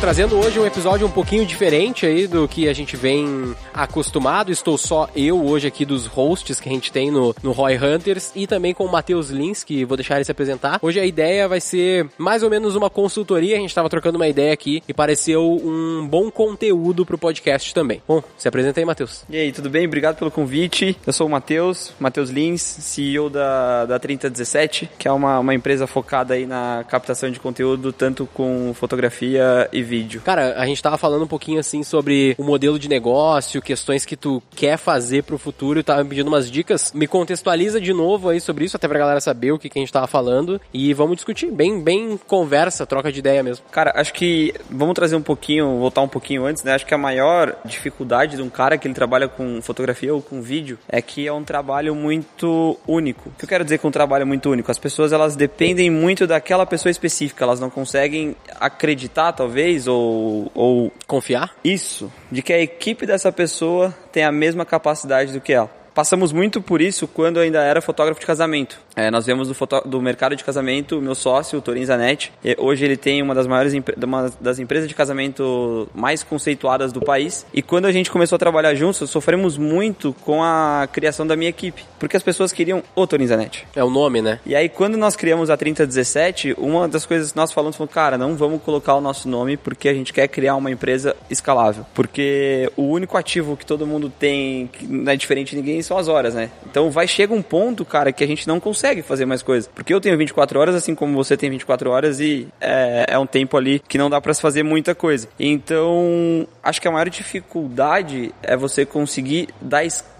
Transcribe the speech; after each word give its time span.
Trazendo 0.00 0.38
hoje 0.38 0.58
um 0.58 0.64
episódio 0.64 1.06
um 1.06 1.10
pouquinho 1.10 1.44
diferente 1.44 2.06
aí 2.06 2.26
do 2.26 2.48
que 2.48 2.70
a 2.70 2.72
gente 2.72 2.96
vem 2.96 3.54
acostumado. 3.74 4.50
Estou 4.50 4.78
só 4.78 5.10
eu 5.14 5.44
hoje 5.44 5.66
aqui 5.66 5.84
dos 5.84 6.06
hosts 6.06 6.58
que 6.58 6.70
a 6.70 6.72
gente 6.72 6.90
tem 6.90 7.10
no, 7.10 7.36
no 7.42 7.52
Roy 7.52 7.76
Hunters 7.76 8.32
e 8.34 8.46
também 8.46 8.72
com 8.72 8.86
o 8.86 8.90
Matheus 8.90 9.28
Lins, 9.28 9.62
que 9.62 9.84
vou 9.84 9.98
deixar 9.98 10.14
ele 10.14 10.24
se 10.24 10.32
apresentar. 10.32 10.78
Hoje 10.80 10.98
a 10.98 11.04
ideia 11.04 11.46
vai 11.46 11.60
ser 11.60 12.08
mais 12.16 12.42
ou 12.42 12.48
menos 12.48 12.74
uma 12.76 12.88
consultoria. 12.88 13.56
A 13.56 13.60
gente 13.60 13.68
estava 13.68 13.90
trocando 13.90 14.16
uma 14.16 14.26
ideia 14.26 14.54
aqui 14.54 14.82
e 14.88 14.94
pareceu 14.94 15.60
um 15.62 16.08
bom 16.08 16.30
conteúdo 16.30 17.04
pro 17.04 17.18
podcast 17.18 17.74
também. 17.74 18.00
Bom, 18.08 18.22
se 18.38 18.48
apresenta 18.48 18.80
aí, 18.80 18.86
Matheus. 18.86 19.22
E 19.28 19.36
aí, 19.36 19.52
tudo 19.52 19.68
bem? 19.68 19.86
Obrigado 19.86 20.16
pelo 20.16 20.30
convite. 20.30 20.96
Eu 21.06 21.12
sou 21.12 21.26
o 21.26 21.30
Matheus, 21.30 21.92
Matheus 22.00 22.30
Lins, 22.30 22.62
CEO 22.62 23.28
da, 23.28 23.84
da 23.84 23.98
3017, 23.98 24.88
que 24.98 25.06
é 25.06 25.12
uma, 25.12 25.38
uma 25.40 25.54
empresa 25.54 25.86
focada 25.86 26.32
aí 26.32 26.46
na 26.46 26.86
captação 26.88 27.30
de 27.30 27.38
conteúdo, 27.38 27.92
tanto 27.92 28.26
com 28.32 28.72
fotografia 28.72 29.68
e 29.70 29.89
vídeo. 29.90 30.22
Cara, 30.24 30.54
a 30.56 30.64
gente 30.66 30.80
tava 30.80 30.96
falando 30.96 31.24
um 31.24 31.26
pouquinho 31.26 31.58
assim 31.58 31.82
sobre 31.82 32.36
o 32.38 32.44
modelo 32.44 32.78
de 32.78 32.88
negócio, 32.88 33.60
questões 33.60 34.06
que 34.06 34.16
tu 34.16 34.40
quer 34.54 34.76
fazer 34.76 35.24
pro 35.24 35.36
futuro 35.36 35.82
tava 35.82 36.04
pedindo 36.04 36.28
umas 36.28 36.48
dicas. 36.48 36.92
Me 36.92 37.08
contextualiza 37.08 37.80
de 37.80 37.92
novo 37.92 38.28
aí 38.28 38.40
sobre 38.40 38.64
isso, 38.64 38.76
até 38.76 38.86
pra 38.86 38.98
galera 38.98 39.20
saber 39.20 39.50
o 39.50 39.58
que, 39.58 39.68
que 39.68 39.78
a 39.78 39.82
gente 39.82 39.92
tava 39.92 40.06
falando. 40.06 40.60
E 40.72 40.94
vamos 40.94 41.16
discutir 41.16 41.50
bem, 41.50 41.82
bem 41.82 42.18
conversa, 42.26 42.86
troca 42.86 43.10
de 43.10 43.18
ideia 43.18 43.42
mesmo. 43.42 43.64
Cara, 43.70 43.92
acho 43.96 44.14
que 44.14 44.54
vamos 44.70 44.94
trazer 44.94 45.16
um 45.16 45.22
pouquinho, 45.22 45.78
voltar 45.78 46.02
um 46.02 46.08
pouquinho 46.08 46.44
antes, 46.46 46.62
né? 46.62 46.74
Acho 46.74 46.86
que 46.86 46.94
a 46.94 46.98
maior 46.98 47.56
dificuldade 47.64 48.36
de 48.36 48.42
um 48.42 48.48
cara 48.48 48.78
que 48.78 48.86
ele 48.86 48.94
trabalha 48.94 49.26
com 49.26 49.60
fotografia 49.60 50.14
ou 50.14 50.22
com 50.22 50.40
vídeo 50.40 50.78
é 50.88 51.02
que 51.02 51.26
é 51.26 51.32
um 51.32 51.42
trabalho 51.42 51.94
muito 51.94 52.78
único. 52.86 53.30
O 53.30 53.32
que 53.32 53.44
eu 53.44 53.48
quero 53.48 53.64
dizer 53.64 53.78
com 53.78 53.88
um 53.88 53.92
trabalho 53.92 54.26
muito 54.26 54.48
único? 54.48 54.70
As 54.70 54.78
pessoas 54.78 55.12
elas 55.12 55.34
dependem 55.34 55.90
muito 55.90 56.26
daquela 56.26 56.64
pessoa 56.64 56.90
específica, 56.90 57.44
elas 57.44 57.58
não 57.58 57.70
conseguem 57.70 58.36
acreditar, 58.60 59.32
talvez, 59.32 59.79
ou, 59.86 60.50
ou 60.54 60.92
Confiar? 61.06 61.54
isso, 61.64 62.12
de 62.30 62.42
que 62.42 62.52
a 62.52 62.60
equipe 62.60 63.06
dessa 63.06 63.30
pessoa 63.32 63.94
tem 64.12 64.24
a 64.24 64.32
mesma 64.32 64.64
capacidade 64.64 65.32
do 65.32 65.40
que 65.40 65.52
ela. 65.52 65.70
Passamos 65.94 66.32
muito 66.32 66.62
por 66.62 66.80
isso 66.80 67.08
quando 67.08 67.38
eu 67.38 67.42
ainda 67.42 67.62
era 67.62 67.82
fotógrafo 67.82 68.20
de 68.20 68.26
casamento. 68.26 68.80
É, 68.96 69.10
nós 69.10 69.24
viemos 69.24 69.48
do, 69.48 69.54
fotó- 69.54 69.80
do 69.82 70.00
mercado 70.02 70.34
de 70.34 70.42
casamento, 70.44 70.98
o 70.98 71.02
meu 71.02 71.14
sócio, 71.14 71.58
o 71.58 71.62
Torin 71.62 71.84
Zanetti. 71.84 72.32
Hoje 72.58 72.84
ele 72.84 72.96
tem 72.96 73.22
uma 73.22 73.34
das 73.34 73.46
maiores 73.46 73.72
uma 74.02 74.30
das 74.40 74.58
empresas 74.58 74.88
de 74.88 74.94
casamento 74.94 75.88
mais 75.94 76.22
conceituadas 76.22 76.92
do 76.92 77.00
país. 77.00 77.46
E 77.54 77.62
quando 77.62 77.86
a 77.86 77.92
gente 77.92 78.10
começou 78.10 78.36
a 78.36 78.38
trabalhar 78.38 78.74
juntos, 78.74 79.08
sofremos 79.08 79.56
muito 79.56 80.12
com 80.24 80.42
a 80.42 80.88
criação 80.92 81.26
da 81.26 81.36
minha 81.36 81.48
equipe. 81.50 81.84
Porque 81.98 82.16
as 82.16 82.22
pessoas 82.22 82.52
queriam 82.52 82.82
o 82.94 83.06
Torin 83.06 83.26
Zanetti. 83.26 83.66
É 83.76 83.84
o 83.84 83.90
nome, 83.90 84.20
né? 84.20 84.40
E 84.44 84.56
aí, 84.56 84.68
quando 84.68 84.96
nós 84.96 85.14
criamos 85.14 85.50
a 85.50 85.56
3017, 85.56 86.56
uma 86.58 86.88
das 86.88 87.06
coisas 87.06 87.30
que 87.30 87.36
nós 87.36 87.52
falamos 87.52 87.76
foi, 87.76 87.86
cara, 87.86 88.18
não 88.18 88.34
vamos 88.36 88.60
colocar 88.62 88.94
o 88.94 89.00
nosso 89.00 89.28
nome 89.28 89.56
porque 89.56 89.88
a 89.88 89.94
gente 89.94 90.12
quer 90.12 90.26
criar 90.28 90.56
uma 90.56 90.70
empresa 90.70 91.14
escalável. 91.30 91.86
Porque 91.94 92.70
o 92.76 92.82
único 92.82 93.16
ativo 93.16 93.56
que 93.56 93.64
todo 93.64 93.86
mundo 93.86 94.10
tem, 94.18 94.66
que 94.66 94.84
não 94.86 95.12
é 95.12 95.16
diferente 95.16 95.50
de 95.50 95.56
ninguém, 95.56 95.80
são 95.80 95.96
as 95.96 96.08
horas, 96.08 96.34
né? 96.34 96.50
Então 96.68 96.90
vai 96.90 97.06
chega 97.06 97.32
um 97.32 97.42
ponto, 97.42 97.84
cara, 97.84 98.12
que 98.12 98.24
a 98.24 98.26
gente 98.26 98.48
não 98.48 98.58
consegue 98.58 98.79
fazer 99.02 99.26
mais 99.26 99.42
coisas. 99.42 99.70
Porque 99.72 99.92
eu 99.92 100.00
tenho 100.00 100.16
24 100.16 100.58
horas, 100.58 100.74
assim 100.74 100.94
como 100.94 101.14
você 101.14 101.36
tem 101.36 101.50
24 101.50 101.90
horas, 101.90 102.20
e 102.20 102.48
é, 102.60 103.06
é 103.08 103.18
um 103.18 103.26
tempo 103.26 103.56
ali 103.56 103.80
que 103.80 103.98
não 103.98 104.10
dá 104.10 104.20
pra 104.20 104.34
se 104.34 104.40
fazer 104.40 104.62
muita 104.62 104.94
coisa. 104.94 105.28
Então, 105.38 106.46
acho 106.62 106.80
que 106.80 106.88
a 106.88 106.90
maior 106.90 107.08
dificuldade 107.08 108.34
é 108.42 108.56
você 108.56 108.84
conseguir 108.84 109.48
dar 109.60 109.84
escala 109.84 110.19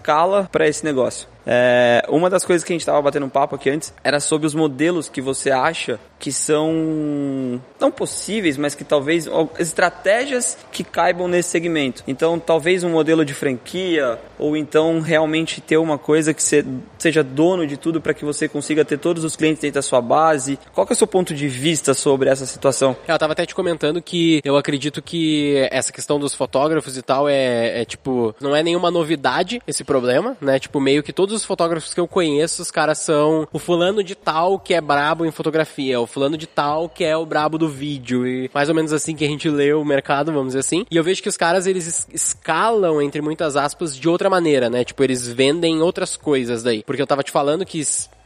para 0.51 0.67
esse 0.67 0.83
negócio. 0.83 1.27
É, 1.45 2.03
uma 2.07 2.29
das 2.29 2.45
coisas 2.45 2.63
que 2.63 2.71
a 2.71 2.75
gente 2.75 2.81
estava 2.81 3.01
batendo 3.01 3.25
um 3.25 3.29
papo 3.29 3.55
aqui 3.55 3.69
antes 3.69 3.93
era 4.03 4.19
sobre 4.19 4.45
os 4.45 4.53
modelos 4.53 5.09
que 5.09 5.21
você 5.21 5.49
acha 5.49 5.99
que 6.19 6.31
são 6.31 7.59
não 7.79 7.91
possíveis, 7.91 8.55
mas 8.55 8.75
que 8.75 8.83
talvez 8.83 9.27
estratégias 9.57 10.55
que 10.71 10.83
caibam 10.83 11.27
nesse 11.27 11.49
segmento. 11.49 12.03
Então, 12.07 12.37
talvez 12.37 12.83
um 12.83 12.91
modelo 12.91 13.25
de 13.25 13.33
franquia 13.33 14.19
ou 14.37 14.55
então 14.55 14.99
realmente 14.99 15.59
ter 15.59 15.77
uma 15.77 15.97
coisa 15.97 16.31
que 16.31 16.43
você 16.43 16.63
seja 16.99 17.23
dono 17.23 17.65
de 17.65 17.75
tudo 17.75 17.99
para 17.99 18.13
que 18.13 18.23
você 18.23 18.47
consiga 18.47 18.85
ter 18.85 18.99
todos 18.99 19.23
os 19.23 19.35
clientes 19.35 19.61
dentro 19.61 19.75
da 19.75 19.81
sua 19.81 19.99
base. 19.99 20.59
Qual 20.73 20.85
é 20.87 20.93
o 20.93 20.95
seu 20.95 21.07
ponto 21.07 21.33
de 21.33 21.47
vista 21.47 21.95
sobre 21.95 22.29
essa 22.29 22.45
situação? 22.45 22.95
É, 23.07 23.11
Eu 23.11 23.17
tava 23.17 23.33
até 23.33 23.43
te 23.43 23.55
comentando 23.55 23.99
que 23.99 24.41
eu 24.45 24.55
acredito 24.55 25.01
que 25.01 25.67
essa 25.71 25.91
questão 25.91 26.19
dos 26.19 26.35
fotógrafos 26.35 26.97
e 26.97 27.01
tal 27.01 27.27
é, 27.27 27.81
é, 27.81 27.85
tipo, 27.85 28.35
não 28.39 28.55
é 28.55 28.61
nenhuma 28.61 28.91
novidade 28.91 29.59
esse 29.65 29.83
problema, 29.91 30.37
né? 30.39 30.57
Tipo, 30.59 30.79
meio 30.79 31.03
que 31.03 31.11
todos 31.11 31.35
os 31.35 31.43
fotógrafos 31.45 31.93
que 31.93 31.99
eu 31.99 32.07
conheço, 32.07 32.61
os 32.61 32.71
caras 32.71 32.99
são 32.99 33.47
o 33.51 33.59
fulano 33.59 34.03
de 34.03 34.15
tal 34.15 34.57
que 34.57 34.73
é 34.73 34.79
brabo 34.81 35.25
em 35.25 35.31
fotografia, 35.31 35.99
o 35.99 36.07
fulano 36.07 36.37
de 36.37 36.47
tal 36.47 36.87
que 36.87 37.03
é 37.03 37.15
o 37.17 37.25
brabo 37.25 37.57
do 37.57 37.67
vídeo 37.67 38.25
e 38.25 38.49
mais 38.53 38.69
ou 38.69 38.75
menos 38.75 38.93
assim 38.93 39.15
que 39.15 39.25
a 39.25 39.27
gente 39.27 39.49
lê 39.49 39.73
o 39.73 39.83
mercado, 39.83 40.31
vamos 40.31 40.47
dizer 40.49 40.59
assim. 40.59 40.85
E 40.89 40.95
eu 40.95 41.03
vejo 41.03 41.21
que 41.21 41.29
os 41.29 41.35
caras 41.37 41.67
eles 41.67 41.87
es- 41.87 42.07
escalam 42.13 43.01
entre 43.01 43.21
muitas 43.21 43.55
aspas 43.55 43.95
de 43.95 44.07
outra 44.07 44.29
maneira, 44.29 44.69
né? 44.69 44.83
Tipo, 44.83 45.03
eles 45.03 45.27
vendem 45.27 45.81
outras 45.81 46.15
coisas 46.15 46.63
daí. 46.63 46.83
Porque 46.83 47.01
eu 47.01 47.07
tava 47.07 47.23
te 47.23 47.31
falando 47.31 47.65
que 47.65 47.79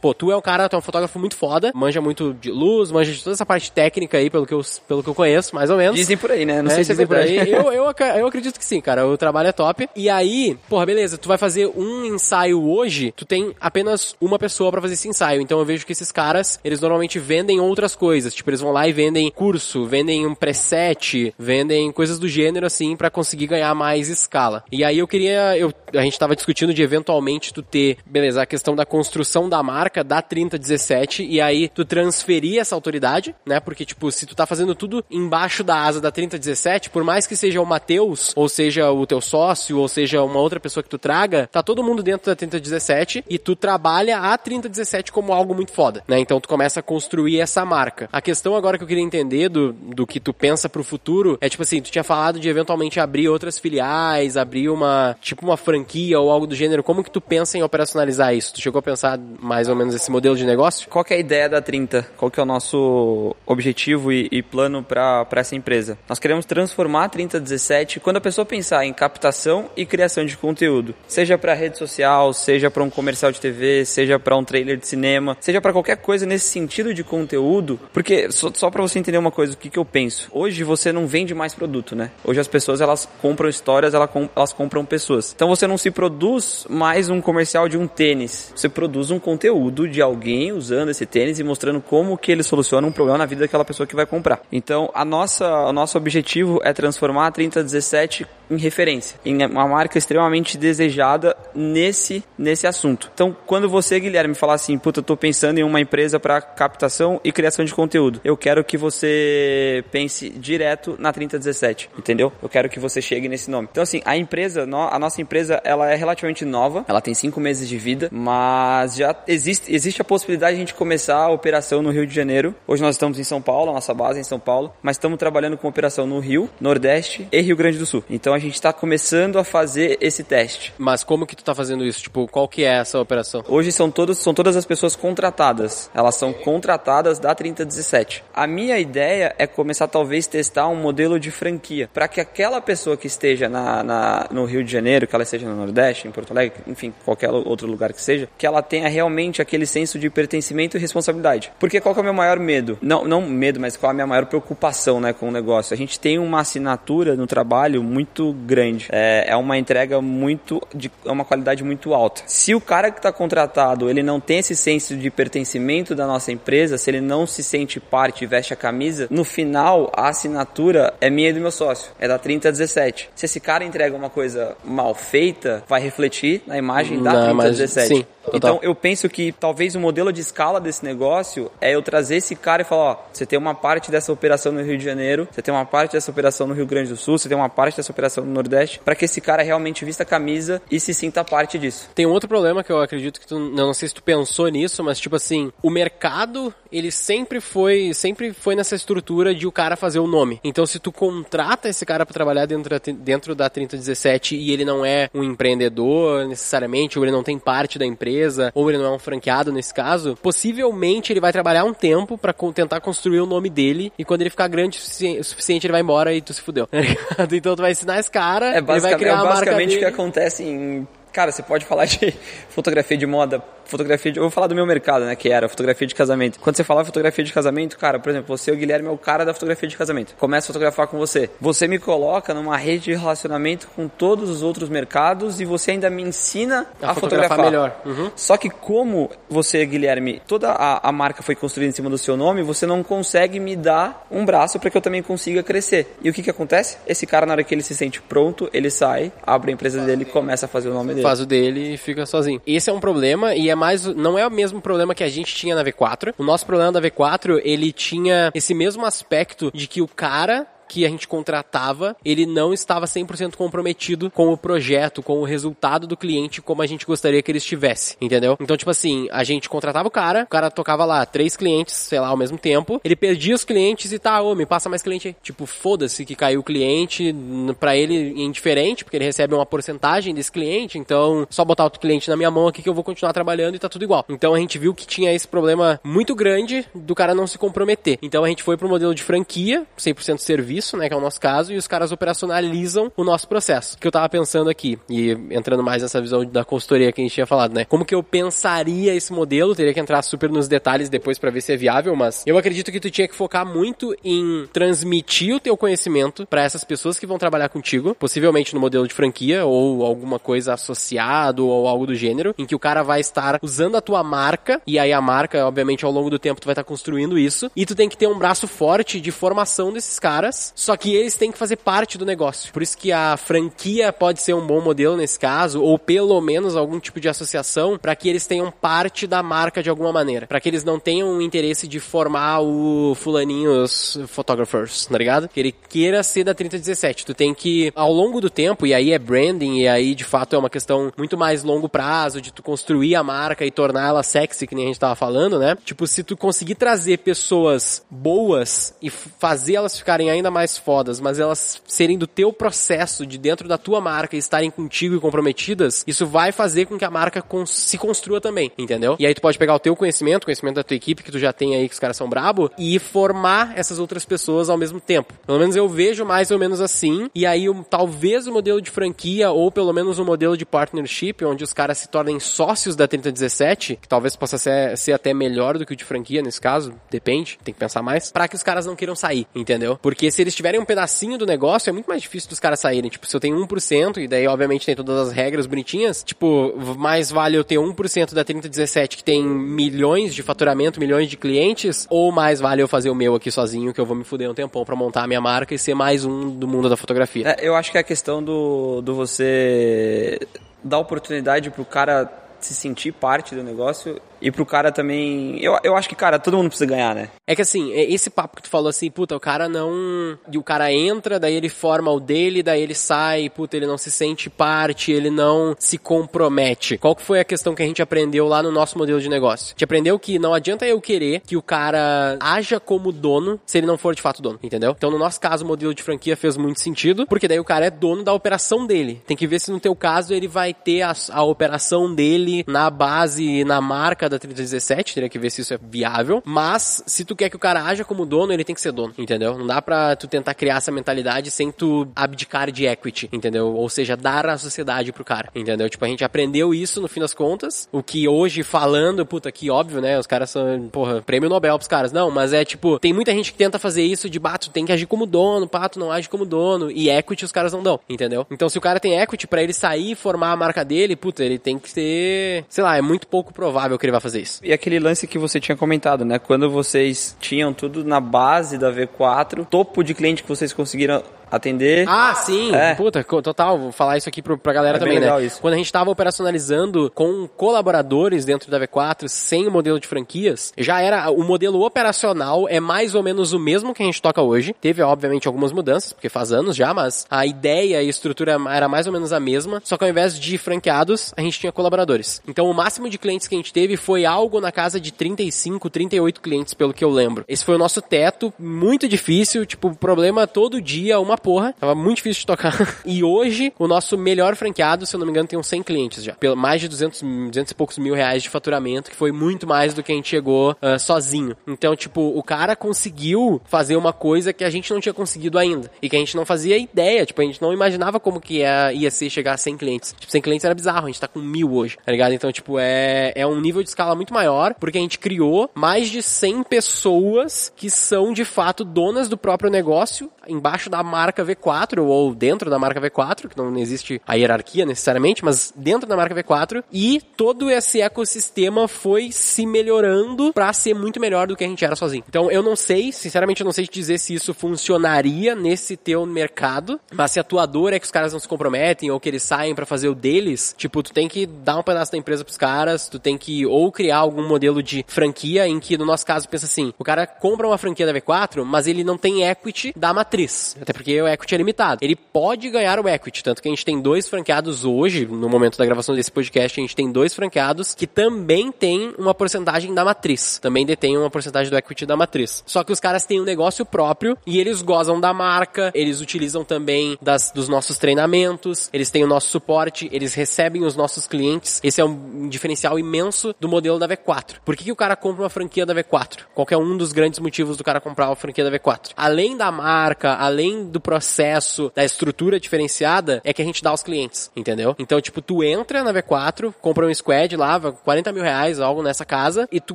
Pô, 0.06 0.14
tu 0.14 0.30
é 0.30 0.36
um 0.36 0.40
cara, 0.40 0.68
tu 0.68 0.76
é 0.76 0.78
um 0.78 0.82
fotógrafo 0.82 1.18
muito 1.18 1.34
foda, 1.34 1.72
manja 1.74 2.00
muito 2.00 2.32
de 2.32 2.48
luz, 2.48 2.92
manja 2.92 3.10
de 3.10 3.24
toda 3.24 3.34
essa 3.34 3.44
parte 3.44 3.72
técnica 3.72 4.16
aí, 4.18 4.30
pelo 4.30 4.46
que 4.46 4.54
eu, 4.54 4.60
pelo 4.86 5.02
que 5.02 5.08
eu 5.08 5.14
conheço, 5.16 5.52
mais 5.52 5.68
ou 5.68 5.76
menos. 5.76 5.96
Dizem 5.96 6.16
por 6.16 6.30
aí, 6.30 6.44
né? 6.46 6.62
Não 6.62 6.70
É, 6.70 6.74
sei 6.76 6.84
se 6.84 6.92
é 6.92 6.94
dizem 6.94 7.06
por 7.08 7.16
verdade. 7.16 7.40
aí. 7.40 7.52
Eu, 7.52 7.72
eu, 7.72 7.92
eu 8.20 8.26
acredito 8.28 8.56
que 8.56 8.64
sim, 8.64 8.80
cara. 8.80 9.04
O 9.04 9.18
trabalho 9.18 9.48
é 9.48 9.52
top. 9.52 9.88
E 9.96 10.08
aí, 10.08 10.56
porra, 10.68 10.86
beleza, 10.86 11.18
tu 11.18 11.26
vai 11.26 11.36
fazer 11.36 11.66
um 11.76 12.04
ensaio 12.04 12.62
hoje, 12.62 13.12
tu 13.16 13.24
tem 13.24 13.52
apenas 13.60 14.14
uma 14.20 14.38
pessoa 14.38 14.70
pra 14.70 14.80
fazer 14.80 14.94
esse 14.94 15.08
ensaio. 15.08 15.40
Então 15.40 15.58
eu 15.58 15.64
vejo 15.64 15.84
que 15.84 15.90
esses 15.90 16.12
caras, 16.12 16.60
eles 16.62 16.80
normalmente 16.80 17.18
vendem 17.18 17.58
outras 17.58 17.96
coisas. 17.96 18.32
Tipo, 18.32 18.50
eles 18.50 18.60
vão 18.60 18.70
lá 18.70 18.86
e 18.86 18.92
vendem 18.92 19.28
curso, 19.32 19.86
vendem 19.86 20.24
um 20.24 20.36
preset, 20.36 21.34
vendem 21.36 21.90
coisas 21.90 22.20
do 22.20 22.28
gênero 22.28 22.64
assim 22.64 22.94
pra 22.94 23.10
conseguir 23.10 23.48
ganhar 23.48 23.74
mais 23.74 24.08
escala. 24.08 24.62
E 24.70 24.84
aí 24.84 24.98
eu 25.00 25.08
queria, 25.08 25.58
eu, 25.58 25.72
a 25.92 26.02
gente 26.02 26.16
tava 26.16 26.36
discutindo 26.36 26.72
de 26.72 26.80
eventualmente 26.80 27.52
tu 27.52 27.60
ter, 27.60 27.96
beleza, 28.06 28.40
a 28.40 28.46
questão 28.46 28.76
da 28.76 28.86
construção 28.86 29.48
da 29.48 29.60
marca 29.64 29.95
da 30.02 30.22
3017 30.22 31.24
e 31.24 31.40
aí 31.40 31.68
tu 31.68 31.84
transferir 31.84 32.60
essa 32.60 32.74
autoridade, 32.74 33.34
né? 33.44 33.60
Porque 33.60 33.84
tipo, 33.84 34.10
se 34.10 34.26
tu 34.26 34.34
tá 34.34 34.46
fazendo 34.46 34.74
tudo 34.74 35.04
embaixo 35.10 35.62
da 35.62 35.82
asa 35.82 36.00
da 36.00 36.10
3017, 36.10 36.90
por 36.90 37.04
mais 37.04 37.26
que 37.26 37.36
seja 37.36 37.60
o 37.60 37.66
Matheus, 37.66 38.32
ou 38.36 38.48
seja 38.48 38.90
o 38.90 39.06
teu 39.06 39.20
sócio, 39.20 39.78
ou 39.78 39.88
seja 39.88 40.22
uma 40.22 40.40
outra 40.40 40.60
pessoa 40.60 40.82
que 40.82 40.88
tu 40.88 40.98
traga, 40.98 41.48
tá 41.50 41.62
todo 41.62 41.82
mundo 41.82 42.02
dentro 42.02 42.26
da 42.26 42.36
3017 42.36 43.24
e 43.28 43.38
tu 43.38 43.54
trabalha 43.54 44.18
a 44.18 44.36
3017 44.36 45.12
como 45.12 45.32
algo 45.32 45.54
muito 45.54 45.72
foda, 45.72 46.02
né? 46.08 46.18
Então 46.18 46.40
tu 46.40 46.48
começa 46.48 46.80
a 46.80 46.82
construir 46.82 47.40
essa 47.40 47.64
marca. 47.64 48.08
A 48.12 48.20
questão 48.20 48.54
agora 48.54 48.78
que 48.78 48.84
eu 48.84 48.88
queria 48.88 49.02
entender 49.02 49.48
do, 49.48 49.72
do 49.72 50.06
que 50.06 50.20
tu 50.20 50.32
pensa 50.32 50.68
pro 50.68 50.82
futuro 50.82 51.38
é 51.40 51.48
tipo 51.48 51.62
assim, 51.62 51.80
tu 51.80 51.90
tinha 51.90 52.04
falado 52.04 52.40
de 52.40 52.48
eventualmente 52.48 52.98
abrir 52.98 53.28
outras 53.28 53.58
filiais, 53.58 54.36
abrir 54.36 54.68
uma, 54.68 55.16
tipo 55.20 55.44
uma 55.44 55.56
franquia 55.56 56.18
ou 56.18 56.30
algo 56.30 56.46
do 56.46 56.54
gênero. 56.54 56.82
Como 56.82 57.04
que 57.04 57.10
tu 57.10 57.20
pensa 57.20 57.58
em 57.58 57.62
operacionalizar 57.62 58.34
isso? 58.34 58.54
Tu 58.54 58.60
chegou 58.60 58.78
a 58.78 58.82
pensar 58.82 59.18
mais 59.40 59.68
ou 59.68 59.75
menos 59.76 59.94
esse 59.94 60.10
modelo 60.10 60.36
de 60.36 60.44
negócio? 60.44 60.88
Qual 60.88 61.04
é 61.10 61.14
a 61.14 61.18
ideia 61.18 61.48
da 61.48 61.60
30? 61.60 62.06
Qual 62.16 62.30
que 62.30 62.40
é 62.40 62.42
o 62.42 62.46
nosso 62.46 63.34
objetivo 63.46 64.12
e, 64.12 64.28
e 64.30 64.42
plano 64.42 64.82
para 64.82 65.26
essa 65.32 65.54
empresa? 65.54 65.98
Nós 66.08 66.18
queremos 66.18 66.44
transformar 66.44 67.04
a 67.04 67.08
3017 67.08 68.00
quando 68.00 68.16
a 68.16 68.20
pessoa 68.20 68.44
pensar 68.44 68.84
em 68.84 68.92
captação 68.92 69.66
e 69.76 69.84
criação 69.86 70.24
de 70.24 70.36
conteúdo, 70.36 70.94
seja 71.06 71.36
para 71.36 71.54
rede 71.54 71.78
social, 71.78 72.32
seja 72.32 72.70
para 72.70 72.82
um 72.82 72.90
comercial 72.90 73.30
de 73.32 73.40
TV, 73.40 73.84
seja 73.84 74.18
para 74.18 74.36
um 74.36 74.44
trailer 74.44 74.76
de 74.76 74.86
cinema, 74.86 75.36
seja 75.40 75.60
para 75.60 75.72
qualquer 75.72 75.96
coisa 75.96 76.24
nesse 76.26 76.46
sentido 76.46 76.94
de 76.94 77.04
conteúdo, 77.04 77.78
porque 77.92 78.30
só, 78.30 78.50
só 78.54 78.70
para 78.70 78.82
você 78.82 78.98
entender 78.98 79.18
uma 79.18 79.30
coisa, 79.30 79.54
o 79.54 79.56
que, 79.56 79.70
que 79.70 79.78
eu 79.78 79.84
penso. 79.84 80.28
Hoje 80.32 80.64
você 80.64 80.92
não 80.92 81.06
vende 81.06 81.34
mais 81.34 81.54
produto, 81.54 81.94
né? 81.94 82.10
Hoje 82.24 82.40
as 82.40 82.48
pessoas 82.48 82.80
elas 82.80 83.08
compram 83.20 83.48
histórias, 83.48 83.94
elas, 83.94 84.10
com- 84.10 84.28
elas 84.34 84.52
compram 84.52 84.84
pessoas. 84.84 85.32
Então 85.34 85.48
você 85.48 85.66
não 85.66 85.78
se 85.78 85.90
produz 85.90 86.66
mais 86.68 87.08
um 87.08 87.20
comercial 87.20 87.68
de 87.68 87.76
um 87.76 87.86
tênis, 87.86 88.52
você 88.54 88.68
produz 88.68 89.10
um 89.10 89.18
conteúdo 89.18 89.65
de 89.70 90.00
alguém 90.02 90.52
usando 90.52 90.90
esse 90.90 91.06
tênis 91.06 91.38
e 91.38 91.44
mostrando 91.44 91.80
como 91.80 92.16
que 92.16 92.32
ele 92.32 92.42
soluciona 92.42 92.86
um 92.86 92.92
problema 92.92 93.18
na 93.18 93.26
vida 93.26 93.42
daquela 93.42 93.64
pessoa 93.64 93.86
que 93.86 93.96
vai 93.96 94.06
comprar. 94.06 94.40
Então 94.50 94.90
a 94.94 95.04
nossa, 95.04 95.46
o 95.66 95.72
nosso 95.72 95.96
objetivo 95.98 96.60
é 96.62 96.72
transformar 96.72 97.26
a 97.26 97.30
3017 97.30 98.26
em 98.50 98.56
referência, 98.56 99.18
em 99.24 99.44
uma 99.44 99.66
marca 99.66 99.98
extremamente 99.98 100.56
desejada 100.56 101.36
nesse 101.54 102.22
nesse 102.38 102.66
assunto. 102.66 103.10
Então, 103.12 103.36
quando 103.46 103.68
você, 103.68 103.98
Guilherme, 103.98 104.34
falar 104.34 104.54
assim, 104.54 104.78
puta, 104.78 105.00
eu 105.00 105.04
tô 105.04 105.16
pensando 105.16 105.58
em 105.58 105.62
uma 105.62 105.80
empresa 105.80 106.20
para 106.20 106.40
captação 106.40 107.20
e 107.24 107.32
criação 107.32 107.64
de 107.64 107.74
conteúdo, 107.74 108.20
eu 108.24 108.36
quero 108.36 108.62
que 108.64 108.76
você 108.76 109.84
pense 109.90 110.30
direto 110.30 110.96
na 110.98 111.12
3017, 111.12 111.90
entendeu? 111.98 112.32
Eu 112.42 112.48
quero 112.48 112.68
que 112.68 112.78
você 112.78 113.02
chegue 113.02 113.28
nesse 113.28 113.50
nome. 113.50 113.68
Então, 113.70 113.82
assim, 113.82 114.00
a 114.04 114.16
empresa, 114.16 114.62
a 114.62 114.98
nossa 114.98 115.20
empresa, 115.20 115.60
ela 115.64 115.90
é 115.90 115.96
relativamente 115.96 116.44
nova, 116.44 116.84
ela 116.88 117.00
tem 117.00 117.14
cinco 117.14 117.40
meses 117.40 117.68
de 117.68 117.76
vida, 117.76 118.08
mas 118.12 118.96
já 118.96 119.14
existe 119.26 119.55
existe, 119.56 119.74
existe 119.74 120.02
a 120.02 120.04
possibilidade 120.04 120.56
de 120.56 120.56
a 120.56 120.66
gente 120.66 120.74
começar 120.74 121.16
a 121.16 121.30
operação 121.30 121.82
no 121.82 121.90
Rio 121.90 122.06
de 122.06 122.14
Janeiro. 122.14 122.54
Hoje 122.66 122.82
nós 122.82 122.94
estamos 122.94 123.18
em 123.18 123.24
São 123.24 123.40
Paulo, 123.40 123.70
a 123.70 123.74
nossa 123.74 123.94
base 123.94 124.18
é 124.18 124.20
em 124.20 124.24
São 124.24 124.38
Paulo, 124.38 124.72
mas 124.82 124.96
estamos 124.96 125.18
trabalhando 125.18 125.56
com 125.56 125.68
operação 125.68 126.06
no 126.06 126.18
Rio, 126.18 126.48
Nordeste 126.60 127.26
e 127.32 127.40
Rio 127.40 127.56
Grande 127.56 127.78
do 127.78 127.86
Sul. 127.86 128.04
Então 128.08 128.34
a 128.34 128.38
gente 128.38 128.54
está 128.54 128.72
começando 128.72 129.38
a 129.38 129.44
fazer 129.44 129.98
esse 130.00 130.22
teste. 130.22 130.74
Mas 130.78 131.02
como 131.02 131.26
que 131.26 131.36
tu 131.36 131.44
tá 131.44 131.54
fazendo 131.54 131.84
isso? 131.84 132.02
Tipo, 132.02 132.26
qual 132.28 132.48
que 132.48 132.64
é 132.64 132.78
essa 132.78 133.00
operação? 133.00 133.42
Hoje 133.48 133.72
são, 133.72 133.90
todos, 133.90 134.18
são 134.18 134.34
todas 134.34 134.56
as 134.56 134.64
pessoas 134.64 134.94
contratadas. 134.94 135.90
Elas 135.94 136.16
são 136.16 136.32
contratadas 136.32 137.18
da 137.18 137.34
3017. 137.34 138.24
A 138.34 138.46
minha 138.46 138.78
ideia 138.78 139.34
é 139.38 139.46
começar 139.46 139.88
talvez 139.88 140.26
testar 140.26 140.68
um 140.68 140.76
modelo 140.76 141.18
de 141.18 141.30
franquia 141.30 141.88
para 141.92 142.08
que 142.08 142.20
aquela 142.20 142.60
pessoa 142.60 142.96
que 142.96 143.06
esteja 143.06 143.48
na, 143.48 143.82
na, 143.82 144.26
no 144.30 144.44
Rio 144.44 144.62
de 144.62 144.70
Janeiro, 144.70 145.06
que 145.06 145.14
ela 145.14 145.22
esteja 145.22 145.48
no 145.48 145.56
Nordeste, 145.56 146.08
em 146.08 146.10
Porto 146.10 146.32
Alegre, 146.32 146.58
enfim, 146.66 146.92
qualquer 147.04 147.30
outro 147.30 147.66
lugar 147.66 147.92
que 147.92 148.00
seja, 148.00 148.28
que 148.36 148.46
ela 148.46 148.62
tenha 148.62 148.88
realmente 148.88 149.40
aquele 149.46 149.66
senso 149.66 149.98
de 149.98 150.10
pertencimento 150.10 150.76
e 150.76 150.80
responsabilidade. 150.80 151.52
Porque 151.58 151.80
qual 151.80 151.94
que 151.94 152.00
é 152.00 152.02
o 152.02 152.04
meu 152.04 152.14
maior 152.14 152.38
medo? 152.38 152.78
Não, 152.82 153.04
não 153.06 153.22
medo, 153.22 153.60
mas 153.60 153.76
qual 153.76 153.90
é 153.90 153.92
a 153.92 153.94
minha 153.94 154.06
maior 154.06 154.26
preocupação 154.26 155.00
né, 155.00 155.12
com 155.12 155.28
o 155.28 155.32
negócio? 155.32 155.72
A 155.72 155.76
gente 155.76 155.98
tem 155.98 156.18
uma 156.18 156.40
assinatura 156.40 157.14
no 157.14 157.26
trabalho 157.26 157.82
muito 157.82 158.32
grande. 158.32 158.88
É, 158.90 159.26
é 159.28 159.36
uma 159.36 159.56
entrega 159.56 160.00
muito 160.00 160.60
de 160.74 160.90
é 161.04 161.10
uma 161.10 161.24
qualidade 161.24 161.62
muito 161.62 161.94
alta. 161.94 162.22
Se 162.26 162.54
o 162.54 162.60
cara 162.60 162.90
que 162.90 162.98
está 162.98 163.12
contratado 163.12 163.88
ele 163.88 164.02
não 164.02 164.20
tem 164.20 164.38
esse 164.38 164.56
senso 164.56 164.96
de 164.96 165.10
pertencimento 165.10 165.94
da 165.94 166.06
nossa 166.06 166.32
empresa, 166.32 166.76
se 166.76 166.90
ele 166.90 167.00
não 167.00 167.26
se 167.26 167.42
sente 167.42 167.78
parte 167.78 168.24
e 168.24 168.26
veste 168.26 168.52
a 168.52 168.56
camisa, 168.56 169.06
no 169.10 169.24
final 169.24 169.92
a 169.94 170.08
assinatura 170.08 170.94
é 171.00 171.08
minha 171.08 171.30
e 171.30 171.32
do 171.32 171.40
meu 171.40 171.50
sócio, 171.50 171.92
é 171.98 172.08
da 172.08 172.18
3017. 172.18 173.10
Se 173.14 173.26
esse 173.26 173.40
cara 173.40 173.64
entrega 173.64 173.96
uma 173.96 174.10
coisa 174.10 174.56
mal 174.64 174.94
feita, 174.94 175.62
vai 175.68 175.80
refletir 175.80 176.42
na 176.46 176.58
imagem 176.58 177.02
da 177.02 177.12
não, 177.12 177.38
3017. 177.38 177.88
Mas, 177.88 177.98
sim. 177.98 178.06
Total. 178.30 178.56
Então 178.56 178.58
eu 178.62 178.74
penso 178.74 179.08
que 179.08 179.32
talvez 179.32 179.74
o 179.74 179.80
modelo 179.80 180.12
de 180.12 180.20
escala 180.20 180.60
desse 180.60 180.84
negócio 180.84 181.50
é 181.60 181.74
eu 181.74 181.82
trazer 181.82 182.16
esse 182.16 182.34
cara 182.34 182.62
e 182.62 182.64
falar, 182.64 182.82
ó, 182.82 182.98
você 183.12 183.24
tem 183.24 183.38
uma 183.38 183.54
parte 183.54 183.90
dessa 183.90 184.12
operação 184.12 184.52
no 184.52 184.62
Rio 184.62 184.78
de 184.78 184.84
Janeiro, 184.84 185.28
você 185.30 185.42
tem 185.42 185.52
uma 185.52 185.64
parte 185.64 185.92
dessa 185.92 186.10
operação 186.10 186.46
no 186.46 186.54
Rio 186.54 186.66
Grande 186.66 186.90
do 186.90 186.96
Sul, 186.96 187.18
você 187.18 187.28
tem 187.28 187.36
uma 187.36 187.48
parte 187.48 187.76
dessa 187.76 187.92
operação 187.92 188.24
no 188.24 188.32
Nordeste, 188.32 188.80
para 188.84 188.94
que 188.94 189.04
esse 189.04 189.20
cara 189.20 189.42
realmente 189.42 189.84
vista 189.84 190.02
a 190.02 190.06
camisa 190.06 190.60
e 190.70 190.78
se 190.80 190.92
sinta 190.92 191.24
parte 191.24 191.58
disso. 191.58 191.88
Tem 191.94 192.06
um 192.06 192.10
outro 192.10 192.28
problema 192.28 192.62
que 192.62 192.70
eu 192.70 192.80
acredito 192.80 193.20
que 193.20 193.26
tu, 193.26 193.38
não 193.38 193.72
sei 193.72 193.88
se 193.88 193.94
tu 193.94 194.02
pensou 194.02 194.48
nisso, 194.48 194.82
mas 194.82 194.98
tipo 194.98 195.16
assim, 195.16 195.52
o 195.62 195.70
mercado, 195.70 196.52
ele 196.78 196.90
sempre 196.90 197.40
foi, 197.40 197.92
sempre 197.94 198.32
foi 198.32 198.54
nessa 198.54 198.74
estrutura 198.74 199.34
de 199.34 199.46
o 199.46 199.52
cara 199.52 199.76
fazer 199.76 199.98
o 199.98 200.06
nome. 200.06 200.40
Então 200.44 200.66
se 200.66 200.78
tu 200.78 200.92
contrata 200.92 201.68
esse 201.68 201.84
cara 201.84 202.04
para 202.04 202.12
trabalhar 202.12 202.46
dentro 202.46 202.70
da, 202.70 202.80
dentro 202.92 203.34
da 203.34 203.48
3017 203.48 204.36
e 204.36 204.52
ele 204.52 204.64
não 204.64 204.84
é 204.84 205.08
um 205.14 205.22
empreendedor 205.22 206.26
necessariamente, 206.26 206.98
ou 206.98 207.04
ele 207.04 207.12
não 207.12 207.22
tem 207.22 207.38
parte 207.38 207.78
da 207.78 207.86
empresa, 207.86 208.50
ou 208.54 208.70
ele 208.70 208.78
não 208.78 208.86
é 208.86 208.90
um 208.90 208.98
franqueado 208.98 209.52
nesse 209.52 209.72
caso, 209.72 210.16
possivelmente 210.22 211.12
ele 211.12 211.20
vai 211.20 211.32
trabalhar 211.32 211.64
um 211.64 211.74
tempo 211.74 212.18
para 212.18 212.32
tentar 212.54 212.80
construir 212.80 213.20
o 213.20 213.26
nome 213.26 213.48
dele 213.48 213.92
e 213.98 214.04
quando 214.04 214.20
ele 214.22 214.30
ficar 214.30 214.48
grande 214.48 214.78
o 214.78 215.24
suficiente 215.24 215.66
ele 215.66 215.72
vai 215.72 215.80
embora 215.80 216.14
e 216.14 216.20
tu 216.20 216.32
se 216.32 216.40
fudeu. 216.40 216.68
então 217.32 217.56
tu 217.56 217.62
vai 217.62 217.72
ensinar 217.72 217.98
esse 217.98 218.10
cara, 218.10 218.54
é 218.54 218.58
ele 218.58 218.80
vai 218.80 218.96
criar 218.96 219.20
é 219.20 219.24
basicamente 219.24 219.76
o 219.76 219.78
que 219.78 219.84
acontece 219.84 220.42
em 220.42 220.86
cara, 221.16 221.32
você 221.32 221.42
pode 221.42 221.64
falar 221.64 221.86
de 221.86 222.12
fotografia 222.50 222.94
de 222.94 223.06
moda 223.06 223.42
fotografia 223.66 224.12
de, 224.12 224.18
eu 224.18 224.24
vou 224.24 224.30
falar 224.30 224.46
do 224.46 224.54
meu 224.54 224.66
mercado, 224.66 225.04
né, 225.04 225.14
que 225.14 225.30
era 225.30 225.48
fotografia 225.48 225.86
de 225.86 225.94
casamento. 225.94 226.38
Quando 226.40 226.56
você 226.56 226.64
fala 226.64 226.84
fotografia 226.84 227.24
de 227.24 227.32
casamento, 227.32 227.78
cara, 227.78 227.98
por 227.98 228.10
exemplo, 228.10 228.36
você, 228.36 228.50
o 228.50 228.56
Guilherme, 228.56 228.88
é 228.88 228.90
o 228.90 228.98
cara 228.98 229.24
da 229.24 229.34
fotografia 229.34 229.68
de 229.68 229.76
casamento. 229.76 230.14
Começa 230.16 230.46
a 230.46 230.48
fotografar 230.48 230.86
com 230.86 230.98
você. 230.98 231.30
Você 231.40 231.66
me 231.66 231.78
coloca 231.78 232.32
numa 232.32 232.56
rede 232.56 232.84
de 232.84 232.94
relacionamento 232.94 233.68
com 233.74 233.88
todos 233.88 234.30
os 234.30 234.42
outros 234.42 234.68
mercados 234.68 235.40
e 235.40 235.44
você 235.44 235.72
ainda 235.72 235.90
me 235.90 236.02
ensina 236.02 236.66
a, 236.80 236.90
a 236.90 236.94
fotografar. 236.94 237.36
fotografar. 237.36 237.44
melhor. 237.44 237.76
Uhum. 237.84 238.10
Só 238.14 238.36
que 238.36 238.48
como 238.48 239.10
você, 239.28 239.64
Guilherme, 239.66 240.22
toda 240.26 240.50
a, 240.50 240.88
a 240.88 240.92
marca 240.92 241.22
foi 241.22 241.34
construída 241.34 241.70
em 241.70 241.74
cima 241.74 241.90
do 241.90 241.98
seu 241.98 242.16
nome, 242.16 242.42
você 242.42 242.66
não 242.66 242.82
consegue 242.82 243.40
me 243.40 243.56
dar 243.56 244.06
um 244.10 244.24
braço 244.24 244.58
para 244.58 244.70
que 244.70 244.76
eu 244.76 244.82
também 244.82 245.02
consiga 245.02 245.42
crescer. 245.42 245.96
E 246.02 246.10
o 246.10 246.12
que 246.12 246.22
que 246.22 246.30
acontece? 246.30 246.78
Esse 246.86 247.06
cara, 247.06 247.26
na 247.26 247.32
hora 247.32 247.44
que 247.44 247.54
ele 247.54 247.62
se 247.62 247.74
sente 247.74 248.00
pronto, 248.00 248.48
ele 248.52 248.70
sai, 248.70 249.12
abre 249.26 249.50
a 249.50 249.54
empresa 249.54 249.84
dele 249.84 250.02
e 250.02 250.04
começa 250.04 250.46
a 250.46 250.48
fazer 250.48 250.68
o 250.68 250.74
nome 250.74 250.90
dele. 250.90 251.02
Faz 251.02 251.20
o 251.20 251.26
dele 251.26 251.74
e 251.74 251.76
fica 251.76 252.06
sozinho. 252.06 252.40
Esse 252.46 252.70
é 252.70 252.72
um 252.72 252.80
problema 252.80 253.34
e 253.34 253.50
é 253.50 253.55
mais, 253.56 253.84
não 253.84 254.18
é 254.18 254.26
o 254.26 254.30
mesmo 254.30 254.60
problema 254.60 254.94
que 254.94 255.02
a 255.02 255.08
gente 255.08 255.34
tinha 255.34 255.54
na 255.54 255.64
V4. 255.64 256.14
O 256.16 256.22
nosso 256.22 256.46
problema 256.46 256.70
da 256.72 256.80
V4, 256.80 257.40
ele 257.42 257.72
tinha 257.72 258.30
esse 258.34 258.54
mesmo 258.54 258.84
aspecto 258.84 259.50
de 259.52 259.66
que 259.66 259.82
o 259.82 259.88
cara 259.88 260.46
que 260.68 260.84
a 260.84 260.88
gente 260.88 261.08
contratava, 261.08 261.96
ele 262.04 262.26
não 262.26 262.52
estava 262.52 262.86
100% 262.86 263.36
comprometido 263.36 264.10
com 264.10 264.32
o 264.32 264.36
projeto, 264.36 265.02
com 265.02 265.20
o 265.20 265.24
resultado 265.24 265.86
do 265.86 265.96
cliente 265.96 266.40
como 266.40 266.62
a 266.62 266.66
gente 266.66 266.86
gostaria 266.86 267.22
que 267.22 267.30
ele 267.30 267.38
estivesse, 267.38 267.96
entendeu? 268.00 268.36
Então, 268.40 268.56
tipo 268.56 268.70
assim, 268.70 269.08
a 269.10 269.24
gente 269.24 269.48
contratava 269.48 269.88
o 269.88 269.90
cara, 269.90 270.22
o 270.24 270.26
cara 270.26 270.50
tocava 270.50 270.84
lá 270.84 271.04
três 271.04 271.36
clientes, 271.36 271.74
sei 271.74 272.00
lá, 272.00 272.08
ao 272.08 272.16
mesmo 272.16 272.38
tempo, 272.38 272.80
ele 272.84 272.96
perdia 272.96 273.34
os 273.34 273.44
clientes 273.44 273.92
e 273.92 273.98
tá, 273.98 274.20
ô, 274.22 274.34
me 274.34 274.46
passa 274.46 274.68
mais 274.68 274.82
cliente 274.82 275.08
aí. 275.08 275.16
Tipo, 275.22 275.46
foda-se 275.46 276.04
que 276.04 276.14
caiu 276.14 276.40
o 276.40 276.44
cliente, 276.44 277.14
para 277.58 277.76
ele 277.76 278.22
indiferente, 278.22 278.84
porque 278.84 278.96
ele 278.96 279.04
recebe 279.04 279.34
uma 279.34 279.46
porcentagem 279.46 280.14
desse 280.14 280.30
cliente, 280.30 280.78
então 280.78 281.26
só 281.30 281.44
botar 281.44 281.64
outro 281.64 281.80
cliente 281.80 282.08
na 282.08 282.16
minha 282.16 282.30
mão 282.30 282.48
aqui 282.48 282.62
que 282.62 282.68
eu 282.68 282.74
vou 282.74 282.84
continuar 282.84 283.12
trabalhando 283.12 283.54
e 283.54 283.58
tá 283.58 283.68
tudo 283.68 283.84
igual. 283.84 284.04
Então 284.08 284.34
a 284.34 284.38
gente 284.38 284.58
viu 284.58 284.74
que 284.74 284.86
tinha 284.86 285.12
esse 285.12 285.26
problema 285.26 285.80
muito 285.84 286.14
grande 286.14 286.64
do 286.74 286.94
cara 286.94 287.14
não 287.14 287.26
se 287.26 287.38
comprometer. 287.38 287.98
Então 288.02 288.24
a 288.24 288.28
gente 288.28 288.42
foi 288.42 288.56
pro 288.56 288.68
modelo 288.68 288.94
de 288.94 289.02
franquia, 289.02 289.66
100% 289.78 290.18
serviço, 290.18 290.55
serviço, 290.56 290.76
né, 290.76 290.88
que 290.88 290.94
é 290.94 290.96
o 290.96 291.00
nosso 291.00 291.20
caso, 291.20 291.52
e 291.52 291.56
os 291.56 291.66
caras 291.66 291.92
operacionalizam 291.92 292.90
o 292.96 293.04
nosso 293.04 293.28
processo. 293.28 293.76
O 293.76 293.78
que 293.78 293.86
eu 293.86 293.92
tava 293.92 294.08
pensando 294.08 294.48
aqui, 294.48 294.78
e 294.88 295.10
entrando 295.30 295.62
mais 295.62 295.82
nessa 295.82 296.00
visão 296.00 296.24
da 296.24 296.44
consultoria 296.44 296.92
que 296.92 297.00
a 297.00 297.04
gente 297.04 297.14
tinha 297.14 297.26
falado, 297.26 297.54
né? 297.54 297.64
Como 297.64 297.84
que 297.84 297.94
eu 297.94 298.02
pensaria 298.02 298.94
esse 298.94 299.12
modelo? 299.12 299.54
Teria 299.54 299.74
que 299.74 299.80
entrar 299.80 300.02
super 300.02 300.30
nos 300.30 300.48
detalhes 300.48 300.88
depois 300.88 301.18
para 301.18 301.30
ver 301.30 301.40
se 301.40 301.52
é 301.52 301.56
viável, 301.56 301.94
mas 301.94 302.22
eu 302.26 302.38
acredito 302.38 302.72
que 302.72 302.80
tu 302.80 302.90
tinha 302.90 303.08
que 303.08 303.14
focar 303.14 303.46
muito 303.46 303.94
em 304.04 304.46
transmitir 304.52 305.34
o 305.34 305.40
teu 305.40 305.56
conhecimento 305.56 306.26
para 306.26 306.42
essas 306.42 306.64
pessoas 306.64 306.98
que 306.98 307.06
vão 307.06 307.18
trabalhar 307.18 307.48
contigo, 307.48 307.94
possivelmente 307.94 308.54
no 308.54 308.60
modelo 308.60 308.86
de 308.86 308.94
franquia 308.94 309.44
ou 309.44 309.84
alguma 309.84 310.18
coisa 310.18 310.54
associado 310.54 311.46
ou 311.46 311.68
algo 311.68 311.86
do 311.86 311.94
gênero, 311.94 312.34
em 312.38 312.46
que 312.46 312.54
o 312.54 312.58
cara 312.58 312.82
vai 312.82 313.00
estar 313.00 313.38
usando 313.42 313.76
a 313.76 313.80
tua 313.80 314.02
marca 314.02 314.60
e 314.66 314.78
aí 314.78 314.92
a 314.92 315.00
marca, 315.00 315.46
obviamente, 315.46 315.84
ao 315.84 315.92
longo 315.92 316.10
do 316.10 316.18
tempo 316.18 316.40
tu 316.40 316.46
vai 316.46 316.52
estar 316.52 316.64
construindo 316.64 317.18
isso 317.18 317.50
e 317.54 317.66
tu 317.66 317.74
tem 317.74 317.88
que 317.88 317.96
ter 317.96 318.06
um 318.06 318.18
braço 318.18 318.46
forte 318.46 319.00
de 319.00 319.10
formação 319.10 319.72
desses 319.72 319.98
caras 319.98 320.45
só 320.54 320.76
que 320.76 320.94
eles 320.94 321.16
têm 321.16 321.32
que 321.32 321.38
fazer 321.38 321.56
parte 321.56 321.98
do 321.98 322.04
negócio. 322.06 322.52
Por 322.52 322.62
isso 322.62 322.76
que 322.76 322.92
a 322.92 323.16
franquia 323.16 323.92
pode 323.92 324.20
ser 324.20 324.34
um 324.34 324.46
bom 324.46 324.60
modelo 324.60 324.96
nesse 324.96 325.18
caso, 325.18 325.62
ou 325.62 325.78
pelo 325.78 326.20
menos 326.20 326.56
algum 326.56 326.78
tipo 326.78 327.00
de 327.00 327.08
associação, 327.08 327.78
para 327.78 327.94
que 327.94 328.08
eles 328.08 328.26
tenham 328.26 328.50
parte 328.50 329.06
da 329.06 329.22
marca 329.22 329.62
de 329.62 329.70
alguma 329.70 329.92
maneira. 329.92 330.26
para 330.26 330.40
que 330.40 330.48
eles 330.48 330.64
não 330.64 330.78
tenham 330.78 331.16
o 331.16 331.22
interesse 331.22 331.66
de 331.68 331.80
formar 331.80 332.40
o 332.40 332.94
fulaninhos 332.94 333.98
photographers, 334.08 334.86
tá 334.86 334.98
ligado? 334.98 335.28
Que 335.28 335.40
ele 335.40 335.54
queira 335.68 336.02
ser 336.02 336.24
da 336.24 336.34
3017. 336.34 337.06
Tu 337.06 337.14
tem 337.14 337.34
que, 337.34 337.72
ao 337.74 337.92
longo 337.92 338.20
do 338.20 338.30
tempo, 338.30 338.66
e 338.66 338.74
aí 338.74 338.92
é 338.92 338.98
branding, 338.98 339.60
e 339.60 339.68
aí 339.68 339.94
de 339.94 340.04
fato 340.04 340.34
é 340.34 340.38
uma 340.38 340.50
questão 340.50 340.92
muito 340.96 341.16
mais 341.16 341.42
longo 341.42 341.68
prazo, 341.68 342.20
de 342.20 342.32
tu 342.32 342.42
construir 342.42 342.94
a 342.94 343.02
marca 343.02 343.44
e 343.44 343.50
tornar 343.50 343.88
ela 343.88 344.02
sexy, 344.02 344.46
que 344.46 344.54
nem 344.54 344.64
a 344.64 344.68
gente 344.68 344.80
tava 344.80 344.94
falando, 344.94 345.38
né? 345.38 345.56
Tipo, 345.64 345.86
se 345.86 346.02
tu 346.02 346.16
conseguir 346.16 346.54
trazer 346.54 346.98
pessoas 346.98 347.84
boas 347.90 348.74
e 348.82 348.90
fazer 348.90 349.54
elas 349.54 349.78
ficarem 349.78 350.10
ainda 350.10 350.30
mais 350.36 350.58
fodas, 350.58 351.00
mas 351.00 351.18
elas 351.18 351.62
serem 351.66 351.96
do 351.96 352.06
teu 352.06 352.30
processo, 352.30 353.06
de 353.06 353.16
dentro 353.16 353.48
da 353.48 353.56
tua 353.56 353.80
marca 353.80 354.18
estarem 354.18 354.50
contigo 354.50 354.94
e 354.94 355.00
comprometidas, 355.00 355.82
isso 355.86 356.06
vai 356.06 356.30
fazer 356.30 356.66
com 356.66 356.76
que 356.76 356.84
a 356.84 356.90
marca 356.90 357.24
se 357.46 357.78
construa 357.78 358.20
também, 358.20 358.52
entendeu? 358.58 358.96
E 358.98 359.06
aí 359.06 359.14
tu 359.14 359.22
pode 359.22 359.38
pegar 359.38 359.54
o 359.54 359.58
teu 359.58 359.74
conhecimento, 359.74 360.26
conhecimento 360.26 360.56
da 360.56 360.62
tua 360.62 360.76
equipe 360.76 361.02
que 361.02 361.10
tu 361.10 361.18
já 361.18 361.32
tem 361.32 361.56
aí, 361.56 361.66
que 361.66 361.72
os 361.72 361.80
caras 361.80 361.96
são 361.96 362.08
brabo, 362.08 362.50
e 362.58 362.78
formar 362.78 363.56
essas 363.56 363.78
outras 363.78 364.04
pessoas 364.04 364.50
ao 364.50 364.58
mesmo 364.58 364.78
tempo. 364.78 365.14
Pelo 365.26 365.38
menos 365.38 365.56
eu 365.56 365.66
vejo 365.68 366.04
mais 366.04 366.30
ou 366.30 366.38
menos 366.38 366.60
assim, 366.60 367.10
e 367.14 367.24
aí 367.24 367.46
talvez 367.70 368.26
o 368.26 368.32
modelo 368.32 368.60
de 368.60 368.70
franquia, 368.70 369.30
ou 369.30 369.50
pelo 369.50 369.72
menos 369.72 369.98
o 369.98 370.04
modelo 370.04 370.36
de 370.36 370.44
partnership, 370.44 371.24
onde 371.24 371.44
os 371.44 371.54
caras 371.54 371.78
se 371.78 371.88
tornem 371.88 372.20
sócios 372.20 372.76
da 372.76 372.86
3017, 372.86 373.78
que 373.80 373.88
talvez 373.88 374.14
possa 374.14 374.36
ser, 374.36 374.76
ser 374.76 374.92
até 374.92 375.14
melhor 375.14 375.56
do 375.56 375.64
que 375.64 375.72
o 375.72 375.76
de 375.76 375.84
franquia 375.84 376.20
nesse 376.20 376.40
caso, 376.40 376.74
depende, 376.90 377.38
tem 377.42 377.54
que 377.54 377.60
pensar 377.60 377.80
mais, 377.80 378.12
para 378.12 378.28
que 378.28 378.36
os 378.36 378.42
caras 378.42 378.66
não 378.66 378.76
queiram 378.76 378.94
sair, 378.94 379.26
entendeu? 379.34 379.78
Porque 379.80 380.10
se 380.10 380.25
eles 380.26 380.34
tiverem 380.34 380.60
um 380.60 380.64
pedacinho 380.64 381.16
do 381.16 381.24
negócio, 381.24 381.70
é 381.70 381.72
muito 381.72 381.86
mais 381.86 382.02
difícil 382.02 382.28
dos 382.28 382.40
caras 382.40 382.58
saírem. 382.58 382.90
Tipo, 382.90 383.06
se 383.06 383.14
eu 383.14 383.20
tenho 383.20 383.36
1%, 383.36 383.98
e 383.98 384.08
daí, 384.08 384.26
obviamente, 384.26 384.66
tem 384.66 384.74
todas 384.74 385.08
as 385.08 385.14
regras 385.14 385.46
bonitinhas, 385.46 386.02
tipo, 386.02 386.52
mais 386.76 387.10
vale 387.10 387.36
eu 387.36 387.44
ter 387.44 387.56
1% 387.56 388.12
da 388.12 388.24
3017 388.24 388.96
que 388.96 389.04
tem 389.04 389.24
milhões 389.24 390.14
de 390.14 390.22
faturamento, 390.22 390.80
milhões 390.80 391.08
de 391.08 391.16
clientes, 391.16 391.86
ou 391.88 392.10
mais 392.10 392.40
vale 392.40 392.60
eu 392.60 392.68
fazer 392.68 392.90
o 392.90 392.94
meu 392.94 393.14
aqui 393.14 393.30
sozinho, 393.30 393.72
que 393.72 393.80
eu 393.80 393.86
vou 393.86 393.96
me 393.96 394.04
fuder 394.04 394.28
um 394.28 394.34
tempão 394.34 394.64
pra 394.64 394.74
montar 394.74 395.04
a 395.04 395.06
minha 395.06 395.20
marca 395.20 395.54
e 395.54 395.58
ser 395.58 395.74
mais 395.74 396.04
um 396.04 396.28
do 396.28 396.48
mundo 396.48 396.68
da 396.68 396.76
fotografia. 396.76 397.28
É, 397.28 397.46
eu 397.46 397.54
acho 397.54 397.70
que 397.70 397.78
é 397.78 397.80
a 397.80 397.84
questão 397.84 398.22
do, 398.22 398.80
do 398.82 398.94
você 398.94 400.18
dar 400.62 400.78
oportunidade 400.78 401.50
pro 401.50 401.64
cara 401.64 402.10
se 402.40 402.54
sentir 402.54 402.92
parte 402.92 403.34
do 403.34 403.42
negócio 403.42 404.00
e 404.20 404.30
pro 404.30 404.46
cara 404.46 404.72
também. 404.72 405.38
Eu, 405.42 405.58
eu 405.62 405.76
acho 405.76 405.88
que, 405.88 405.94
cara, 405.94 406.18
todo 406.18 406.36
mundo 406.36 406.48
precisa 406.48 406.66
ganhar, 406.66 406.94
né? 406.94 407.08
É 407.26 407.34
que 407.34 407.42
assim, 407.42 407.72
é 407.72 407.84
esse 407.90 408.10
papo 408.10 408.36
que 408.36 408.42
tu 408.42 408.48
falou 408.48 408.68
assim, 408.68 408.90
puta, 408.90 409.16
o 409.16 409.20
cara 409.20 409.48
não. 409.48 410.18
E 410.30 410.38
o 410.38 410.42
cara 410.42 410.72
entra, 410.72 411.18
daí 411.18 411.34
ele 411.34 411.48
forma 411.48 411.90
o 411.90 412.00
dele, 412.00 412.42
daí 412.42 412.62
ele 412.62 412.74
sai, 412.74 413.28
puta, 413.28 413.56
ele 413.56 413.66
não 413.66 413.78
se 413.78 413.90
sente 413.90 414.30
parte, 414.30 414.92
ele 414.92 415.10
não 415.10 415.54
se 415.58 415.78
compromete. 415.78 416.78
Qual 416.78 416.94
que 416.94 417.02
foi 417.02 417.20
a 417.20 417.24
questão 417.24 417.54
que 417.54 417.62
a 417.62 417.66
gente 417.66 417.82
aprendeu 417.82 418.26
lá 418.26 418.42
no 418.42 418.50
nosso 418.50 418.78
modelo 418.78 419.00
de 419.00 419.08
negócio? 419.08 419.48
A 419.48 419.50
gente 419.50 419.64
aprendeu 419.64 419.98
que 419.98 420.18
não 420.18 420.34
adianta 420.34 420.66
eu 420.66 420.80
querer 420.80 421.20
que 421.26 421.36
o 421.36 421.42
cara 421.42 422.16
haja 422.20 422.58
como 422.58 422.92
dono 422.92 423.40
se 423.44 423.58
ele 423.58 423.66
não 423.66 423.78
for 423.78 423.94
de 423.94 424.02
fato 424.02 424.22
dono, 424.22 424.38
entendeu? 424.42 424.74
Então, 424.76 424.90
no 424.90 424.98
nosso 424.98 425.20
caso, 425.20 425.44
o 425.44 425.48
modelo 425.48 425.74
de 425.74 425.82
franquia 425.82 426.16
fez 426.16 426.36
muito 426.36 426.60
sentido, 426.60 427.06
porque 427.06 427.28
daí 427.28 427.38
o 427.38 427.44
cara 427.44 427.66
é 427.66 427.70
dono 427.70 428.02
da 428.02 428.12
operação 428.12 428.66
dele. 428.66 429.02
Tem 429.06 429.16
que 429.16 429.26
ver 429.26 429.40
se 429.40 429.50
no 429.50 429.60
teu 429.60 429.74
caso 429.74 430.14
ele 430.14 430.28
vai 430.28 430.54
ter 430.54 430.82
a, 430.82 430.94
a 431.10 431.22
operação 431.22 431.94
dele 431.94 432.44
na 432.46 432.70
base, 432.70 433.44
na 433.44 433.60
marca 433.60 434.05
da 434.08 434.18
317, 434.18 434.94
teria 434.94 435.08
que 435.08 435.18
ver 435.18 435.30
se 435.30 435.40
isso 435.40 435.54
é 435.54 435.58
viável. 435.60 436.22
Mas, 436.24 436.82
se 436.86 437.04
tu 437.04 437.16
quer 437.16 437.28
que 437.28 437.36
o 437.36 437.38
cara 437.38 437.64
haja 437.64 437.84
como 437.84 438.06
dono, 438.06 438.32
ele 438.32 438.44
tem 438.44 438.54
que 438.54 438.60
ser 438.60 438.72
dono, 438.72 438.94
entendeu? 438.98 439.36
Não 439.38 439.46
dá 439.46 439.60
pra 439.60 439.96
tu 439.96 440.06
tentar 440.06 440.34
criar 440.34 440.56
essa 440.56 440.72
mentalidade 440.72 441.30
sem 441.30 441.50
tu 441.50 441.88
abdicar 441.94 442.50
de 442.50 442.66
equity, 442.66 443.08
entendeu? 443.12 443.54
Ou 443.54 443.68
seja, 443.68 443.96
dar 443.96 444.26
a 444.28 444.38
sociedade 444.38 444.92
pro 444.92 445.04
cara, 445.04 445.30
entendeu? 445.34 445.68
Tipo, 445.68 445.84
a 445.84 445.88
gente 445.88 446.04
aprendeu 446.04 446.54
isso 446.54 446.80
no 446.80 446.88
fim 446.88 447.00
das 447.00 447.14
contas, 447.14 447.68
o 447.72 447.82
que 447.82 448.08
hoje 448.08 448.42
falando, 448.42 449.04
puta, 449.04 449.30
que 449.32 449.50
óbvio, 449.50 449.80
né? 449.80 449.98
Os 449.98 450.06
caras 450.06 450.30
são, 450.30 450.68
porra, 450.70 451.02
prêmio 451.02 451.28
Nobel 451.28 451.56
pros 451.58 451.68
caras. 451.68 451.92
Não, 451.92 452.10
mas 452.10 452.32
é 452.32 452.44
tipo, 452.44 452.78
tem 452.78 452.92
muita 452.92 453.12
gente 453.12 453.32
que 453.32 453.38
tenta 453.38 453.58
fazer 453.58 453.82
isso 453.82 454.08
de 454.08 454.18
bato, 454.18 454.50
tem 454.50 454.64
que 454.64 454.72
agir 454.72 454.86
como 454.86 455.06
dono, 455.06 455.48
pato 455.48 455.78
não 455.78 455.90
age 455.90 456.08
como 456.08 456.24
dono, 456.24 456.70
e 456.70 456.90
equity 456.90 457.24
os 457.24 457.32
caras 457.32 457.52
não 457.52 457.62
dão, 457.62 457.80
entendeu? 457.88 458.26
Então, 458.30 458.48
se 458.48 458.58
o 458.58 458.60
cara 458.60 458.80
tem 458.80 458.98
equity, 458.98 459.26
para 459.26 459.42
ele 459.42 459.52
sair 459.52 459.92
e 459.92 459.94
formar 459.94 460.32
a 460.32 460.36
marca 460.36 460.64
dele, 460.64 460.96
puta, 460.96 461.24
ele 461.24 461.38
tem 461.38 461.58
que 461.58 461.72
ter, 461.72 462.44
sei 462.48 462.62
lá, 462.64 462.76
é 462.76 462.82
muito 462.82 463.06
pouco 463.06 463.32
provável 463.32 463.78
que 463.78 463.84
ele 463.84 463.92
vá 463.96 464.00
fazer 464.00 464.20
isso. 464.20 464.40
E 464.42 464.52
aquele 464.52 464.78
lance 464.78 465.06
que 465.06 465.18
você 465.18 465.40
tinha 465.40 465.56
comentado, 465.56 466.04
né? 466.04 466.18
Quando 466.18 466.50
vocês 466.50 467.16
tinham 467.20 467.52
tudo 467.52 467.84
na 467.84 468.00
base 468.00 468.58
da 468.58 468.72
V4, 468.72 469.46
topo 469.46 469.82
de 469.82 469.94
cliente 469.94 470.22
que 470.22 470.28
vocês 470.28 470.52
conseguiram 470.52 471.02
atender. 471.30 471.88
Ah, 471.88 472.14
sim. 472.14 472.54
É. 472.54 472.74
Puta, 472.74 473.02
total. 473.04 473.58
Vou 473.58 473.72
falar 473.72 473.96
isso 473.96 474.08
aqui 474.08 474.22
pro, 474.22 474.38
pra 474.38 474.52
galera 474.52 474.76
É 474.76 474.80
também, 474.80 475.00
né? 475.00 475.24
isso. 475.24 475.40
Quando 475.40 475.54
a 475.54 475.56
gente 475.56 475.72
tava 475.72 475.90
operacionalizando 475.90 476.90
com 476.94 477.28
colaboradores 477.36 478.24
dentro 478.24 478.50
da 478.50 478.58
V4, 478.60 479.08
sem 479.08 479.46
o 479.46 479.50
modelo 479.50 479.78
de 479.80 479.86
franquias, 479.86 480.52
já 480.56 480.80
era. 480.80 481.10
O 481.10 481.22
modelo 481.22 481.64
operacional 481.64 482.46
é 482.48 482.60
mais 482.60 482.94
ou 482.94 483.02
menos 483.02 483.32
o 483.32 483.38
mesmo 483.38 483.74
que 483.74 483.82
a 483.82 483.86
gente 483.86 484.00
toca 484.00 484.20
hoje. 484.22 484.54
Teve, 484.60 484.82
obviamente, 484.82 485.26
algumas 485.26 485.52
mudanças, 485.52 485.92
porque 485.92 486.08
faz 486.08 486.32
anos 486.32 486.56
já, 486.56 486.72
mas 486.72 487.06
a 487.10 487.26
ideia 487.26 487.82
e 487.82 487.86
a 487.86 487.90
estrutura 487.90 488.36
era 488.50 488.68
mais 488.68 488.86
ou 488.86 488.92
menos 488.92 489.12
a 489.12 489.20
mesma. 489.20 489.60
Só 489.64 489.76
que 489.76 489.84
ao 489.84 489.90
invés 489.90 490.18
de 490.18 490.38
franqueados, 490.38 491.12
a 491.16 491.20
gente 491.20 491.38
tinha 491.40 491.52
colaboradores. 491.52 492.22
Então 492.28 492.48
o 492.50 492.54
máximo 492.54 492.88
de 492.88 492.98
clientes 492.98 493.26
que 493.26 493.34
a 493.34 493.38
gente 493.38 493.52
teve 493.52 493.76
foi 493.76 494.04
algo 494.04 494.40
na 494.40 494.52
casa 494.52 494.80
de 494.80 494.92
35, 494.92 495.68
38 495.70 496.20
clientes, 496.20 496.54
pelo 496.54 496.72
que 496.72 496.84
eu 496.84 496.90
lembro. 496.90 497.24
Esse 497.28 497.44
foi 497.44 497.54
o 497.54 497.58
nosso 497.58 497.80
teto, 497.80 498.32
muito 498.38 498.88
difícil, 498.88 499.44
tipo, 499.46 499.74
problema 499.74 500.26
todo 500.26 500.60
dia, 500.60 500.98
uma 501.00 501.15
porra. 501.16 501.54
Tava 501.58 501.74
muito 501.74 501.96
difícil 501.96 502.20
de 502.20 502.26
tocar. 502.26 502.56
E 502.86 503.02
hoje, 503.02 503.52
o 503.58 503.66
nosso 503.66 503.98
melhor 503.98 504.36
franqueado, 504.36 504.86
se 504.86 504.94
eu 504.94 504.98
não 504.98 505.06
me 505.06 505.10
engano, 505.10 505.26
tem 505.26 505.38
uns 505.38 505.46
100 505.48 505.62
clientes 505.62 506.04
já. 506.04 506.14
Pelo 506.14 506.36
mais 506.36 506.60
de 506.60 506.68
200, 506.68 507.02
200 507.02 507.50
e 507.50 507.54
poucos 507.54 507.78
mil 507.78 507.94
reais 507.94 508.22
de 508.22 508.28
faturamento, 508.28 508.90
que 508.90 508.96
foi 508.96 509.10
muito 509.10 509.46
mais 509.46 509.74
do 509.74 509.82
que 509.82 509.92
a 509.92 509.94
gente 509.94 510.08
chegou 510.08 510.56
ah, 510.62 510.78
sozinho. 510.78 511.36
Então, 511.46 511.74
tipo, 511.74 512.00
o 512.00 512.22
cara 512.22 512.54
conseguiu 512.54 513.40
fazer 513.44 513.76
uma 513.76 513.92
coisa 513.92 514.32
que 514.32 514.44
a 514.44 514.50
gente 514.50 514.72
não 514.72 514.80
tinha 514.80 514.92
conseguido 514.92 515.38
ainda. 515.38 515.70
E 515.82 515.88
que 515.88 515.96
a 515.96 515.98
gente 515.98 516.16
não 516.16 516.24
fazia 516.24 516.56
ideia. 516.56 517.04
Tipo, 517.04 517.22
a 517.22 517.24
gente 517.24 517.42
não 517.42 517.52
imaginava 517.52 517.98
como 517.98 518.20
que 518.20 518.38
ia, 518.38 518.72
ia 518.72 518.90
ser 518.90 519.10
chegar 519.10 519.34
a 519.34 519.38
100 519.38 519.56
clientes. 519.56 519.94
Tipo, 519.98 520.10
100 520.12 520.22
clientes 520.22 520.44
era 520.44 520.54
bizarro. 520.54 520.84
A 520.84 520.90
gente 520.90 521.00
tá 521.00 521.08
com 521.08 521.20
mil 521.20 521.52
hoje, 521.52 521.76
tá 521.84 521.90
ligado? 521.90 522.12
Então, 522.12 522.30
tipo, 522.30 522.58
é, 522.58 523.12
é 523.14 523.26
um 523.26 523.40
nível 523.40 523.62
de 523.62 523.68
escala 523.68 523.94
muito 523.94 524.12
maior, 524.12 524.54
porque 524.54 524.78
a 524.78 524.80
gente 524.80 524.98
criou 524.98 525.50
mais 525.54 525.88
de 525.88 526.02
100 526.02 526.44
pessoas 526.44 527.52
que 527.56 527.70
são, 527.70 528.12
de 528.12 528.24
fato, 528.24 528.64
donas 528.64 529.08
do 529.08 529.16
próprio 529.16 529.50
negócio, 529.50 530.10
embaixo 530.28 530.68
da 530.68 530.82
marca 530.82 531.24
V4, 531.24 531.82
ou 531.84 532.14
dentro 532.14 532.50
da 532.50 532.58
marca 532.58 532.80
V4, 532.80 533.28
que 533.28 533.36
não 533.36 533.56
existe 533.58 534.00
a 534.06 534.14
hierarquia 534.14 534.66
necessariamente, 534.66 535.24
mas 535.24 535.52
dentro 535.56 535.88
da 535.88 535.96
marca 535.96 536.14
V4, 536.14 536.64
e 536.72 537.00
todo 537.16 537.50
esse 537.50 537.80
ecossistema 537.80 538.68
foi 538.68 539.10
se 539.12 539.46
melhorando 539.46 540.32
pra 540.32 540.52
ser 540.52 540.74
muito 540.74 541.00
melhor 541.00 541.26
do 541.26 541.36
que 541.36 541.44
a 541.44 541.48
gente 541.48 541.64
era 541.64 541.76
sozinho. 541.76 542.04
Então, 542.08 542.30
eu 542.30 542.42
não 542.42 542.56
sei, 542.56 542.92
sinceramente, 542.92 543.40
eu 543.40 543.44
não 543.44 543.52
sei 543.52 543.66
te 543.66 543.72
dizer 543.72 543.98
se 543.98 544.14
isso 544.14 544.34
funcionaria 544.34 545.34
nesse 545.34 545.76
teu 545.76 546.04
mercado, 546.06 546.80
mas 546.92 547.12
se 547.12 547.20
a 547.20 547.24
tua 547.24 547.46
dor 547.46 547.72
é 547.72 547.78
que 547.78 547.84
os 547.84 547.90
caras 547.90 548.12
não 548.12 548.20
se 548.20 548.28
comprometem, 548.28 548.90
ou 548.90 549.00
que 549.00 549.08
eles 549.08 549.22
saem 549.22 549.54
pra 549.54 549.66
fazer 549.66 549.88
o 549.88 549.94
deles, 549.94 550.54
tipo, 550.56 550.82
tu 550.82 550.92
tem 550.92 551.08
que 551.08 551.26
dar 551.26 551.58
um 551.58 551.62
pedaço 551.62 551.92
da 551.92 551.98
empresa 551.98 552.24
pros 552.24 552.36
caras, 552.36 552.88
tu 552.88 552.98
tem 552.98 553.16
que 553.16 553.46
ou 553.46 553.70
criar 553.70 553.98
algum 553.98 554.26
modelo 554.26 554.62
de 554.62 554.84
franquia 554.88 555.46
em 555.46 555.58
que, 555.60 555.76
no 555.78 555.84
nosso 555.84 556.04
caso, 556.04 556.28
pensa 556.28 556.46
assim, 556.46 556.72
o 556.78 556.84
cara 556.84 557.06
compra 557.06 557.46
uma 557.46 557.58
franquia 557.58 557.86
da 557.86 557.92
V4, 557.92 558.44
mas 558.44 558.66
ele 558.66 558.84
não 558.84 558.96
tem 558.96 559.24
equity 559.24 559.72
da 559.76 559.92
matriz, 559.92 560.15
até 560.60 560.72
porque 560.72 561.00
o 561.00 561.08
equity 561.08 561.34
é 561.34 561.38
limitado. 561.38 561.84
Ele 561.84 561.96
pode 561.96 562.48
ganhar 562.50 562.78
o 562.78 562.88
equity, 562.88 563.22
tanto 563.22 563.42
que 563.42 563.48
a 563.48 563.50
gente 563.50 563.64
tem 563.64 563.80
dois 563.80 564.08
franqueados 564.08 564.64
hoje, 564.64 565.06
no 565.06 565.28
momento 565.28 565.58
da 565.58 565.64
gravação 565.64 565.94
desse 565.94 566.10
podcast, 566.10 566.58
a 566.58 566.62
gente 566.62 566.76
tem 566.76 566.90
dois 566.90 567.14
franqueados 567.14 567.74
que 567.74 567.86
também 567.86 568.50
têm 568.50 568.94
uma 568.98 569.14
porcentagem 569.14 569.74
da 569.74 569.84
matriz, 569.84 570.38
também 570.38 570.64
detêm 570.64 570.96
uma 570.96 571.10
porcentagem 571.10 571.50
do 571.50 571.56
equity 571.56 571.86
da 571.86 571.96
matriz. 571.96 572.42
Só 572.46 572.62
que 572.64 572.72
os 572.72 572.80
caras 572.80 573.04
têm 573.06 573.20
um 573.20 573.24
negócio 573.24 573.64
próprio 573.64 574.16
e 574.26 574.38
eles 574.38 574.62
gozam 574.62 575.00
da 575.00 575.12
marca, 575.12 575.70
eles 575.74 576.00
utilizam 576.00 576.44
também 576.44 576.98
das, 577.00 577.30
dos 577.30 577.48
nossos 577.48 577.78
treinamentos, 577.78 578.68
eles 578.72 578.90
têm 578.90 579.04
o 579.04 579.06
nosso 579.06 579.28
suporte, 579.28 579.88
eles 579.92 580.14
recebem 580.14 580.64
os 580.64 580.76
nossos 580.76 581.06
clientes. 581.06 581.60
Esse 581.62 581.80
é 581.80 581.84
um 581.84 582.28
diferencial 582.28 582.78
imenso 582.78 583.34
do 583.40 583.48
modelo 583.48 583.78
da 583.78 583.88
V4. 583.88 584.36
Por 584.44 584.56
que, 584.56 584.64
que 584.64 584.72
o 584.72 584.76
cara 584.76 584.96
compra 584.96 585.22
uma 585.22 585.30
franquia 585.30 585.66
da 585.66 585.74
V4? 585.74 586.20
Qual 586.34 586.46
é 586.50 586.56
um 586.56 586.76
dos 586.76 586.92
grandes 586.92 587.18
motivos 587.18 587.56
do 587.56 587.64
cara 587.64 587.80
comprar 587.80 588.08
uma 588.08 588.16
franquia 588.16 588.44
da 588.44 588.50
V4? 588.50 588.90
Além 588.96 589.36
da 589.36 589.50
marca, 589.50 590.05
além 590.14 590.66
do 590.66 590.80
processo, 590.80 591.70
da 591.74 591.84
estrutura 591.84 592.40
diferenciada, 592.40 593.20
é 593.24 593.32
que 593.32 593.42
a 593.42 593.44
gente 593.44 593.62
dá 593.62 593.70
aos 593.70 593.82
clientes, 593.82 594.30
entendeu? 594.36 594.74
Então, 594.78 595.00
tipo, 595.00 595.20
tu 595.20 595.42
entra 595.42 595.82
na 595.82 595.92
V4, 595.92 596.54
compra 596.60 596.86
um 596.86 596.94
squad 596.94 597.36
lá, 597.36 597.60
40 597.60 598.12
mil 598.12 598.22
reais, 598.22 598.60
algo 598.60 598.82
nessa 598.82 599.04
casa, 599.04 599.48
e 599.50 599.60
tu 599.60 599.74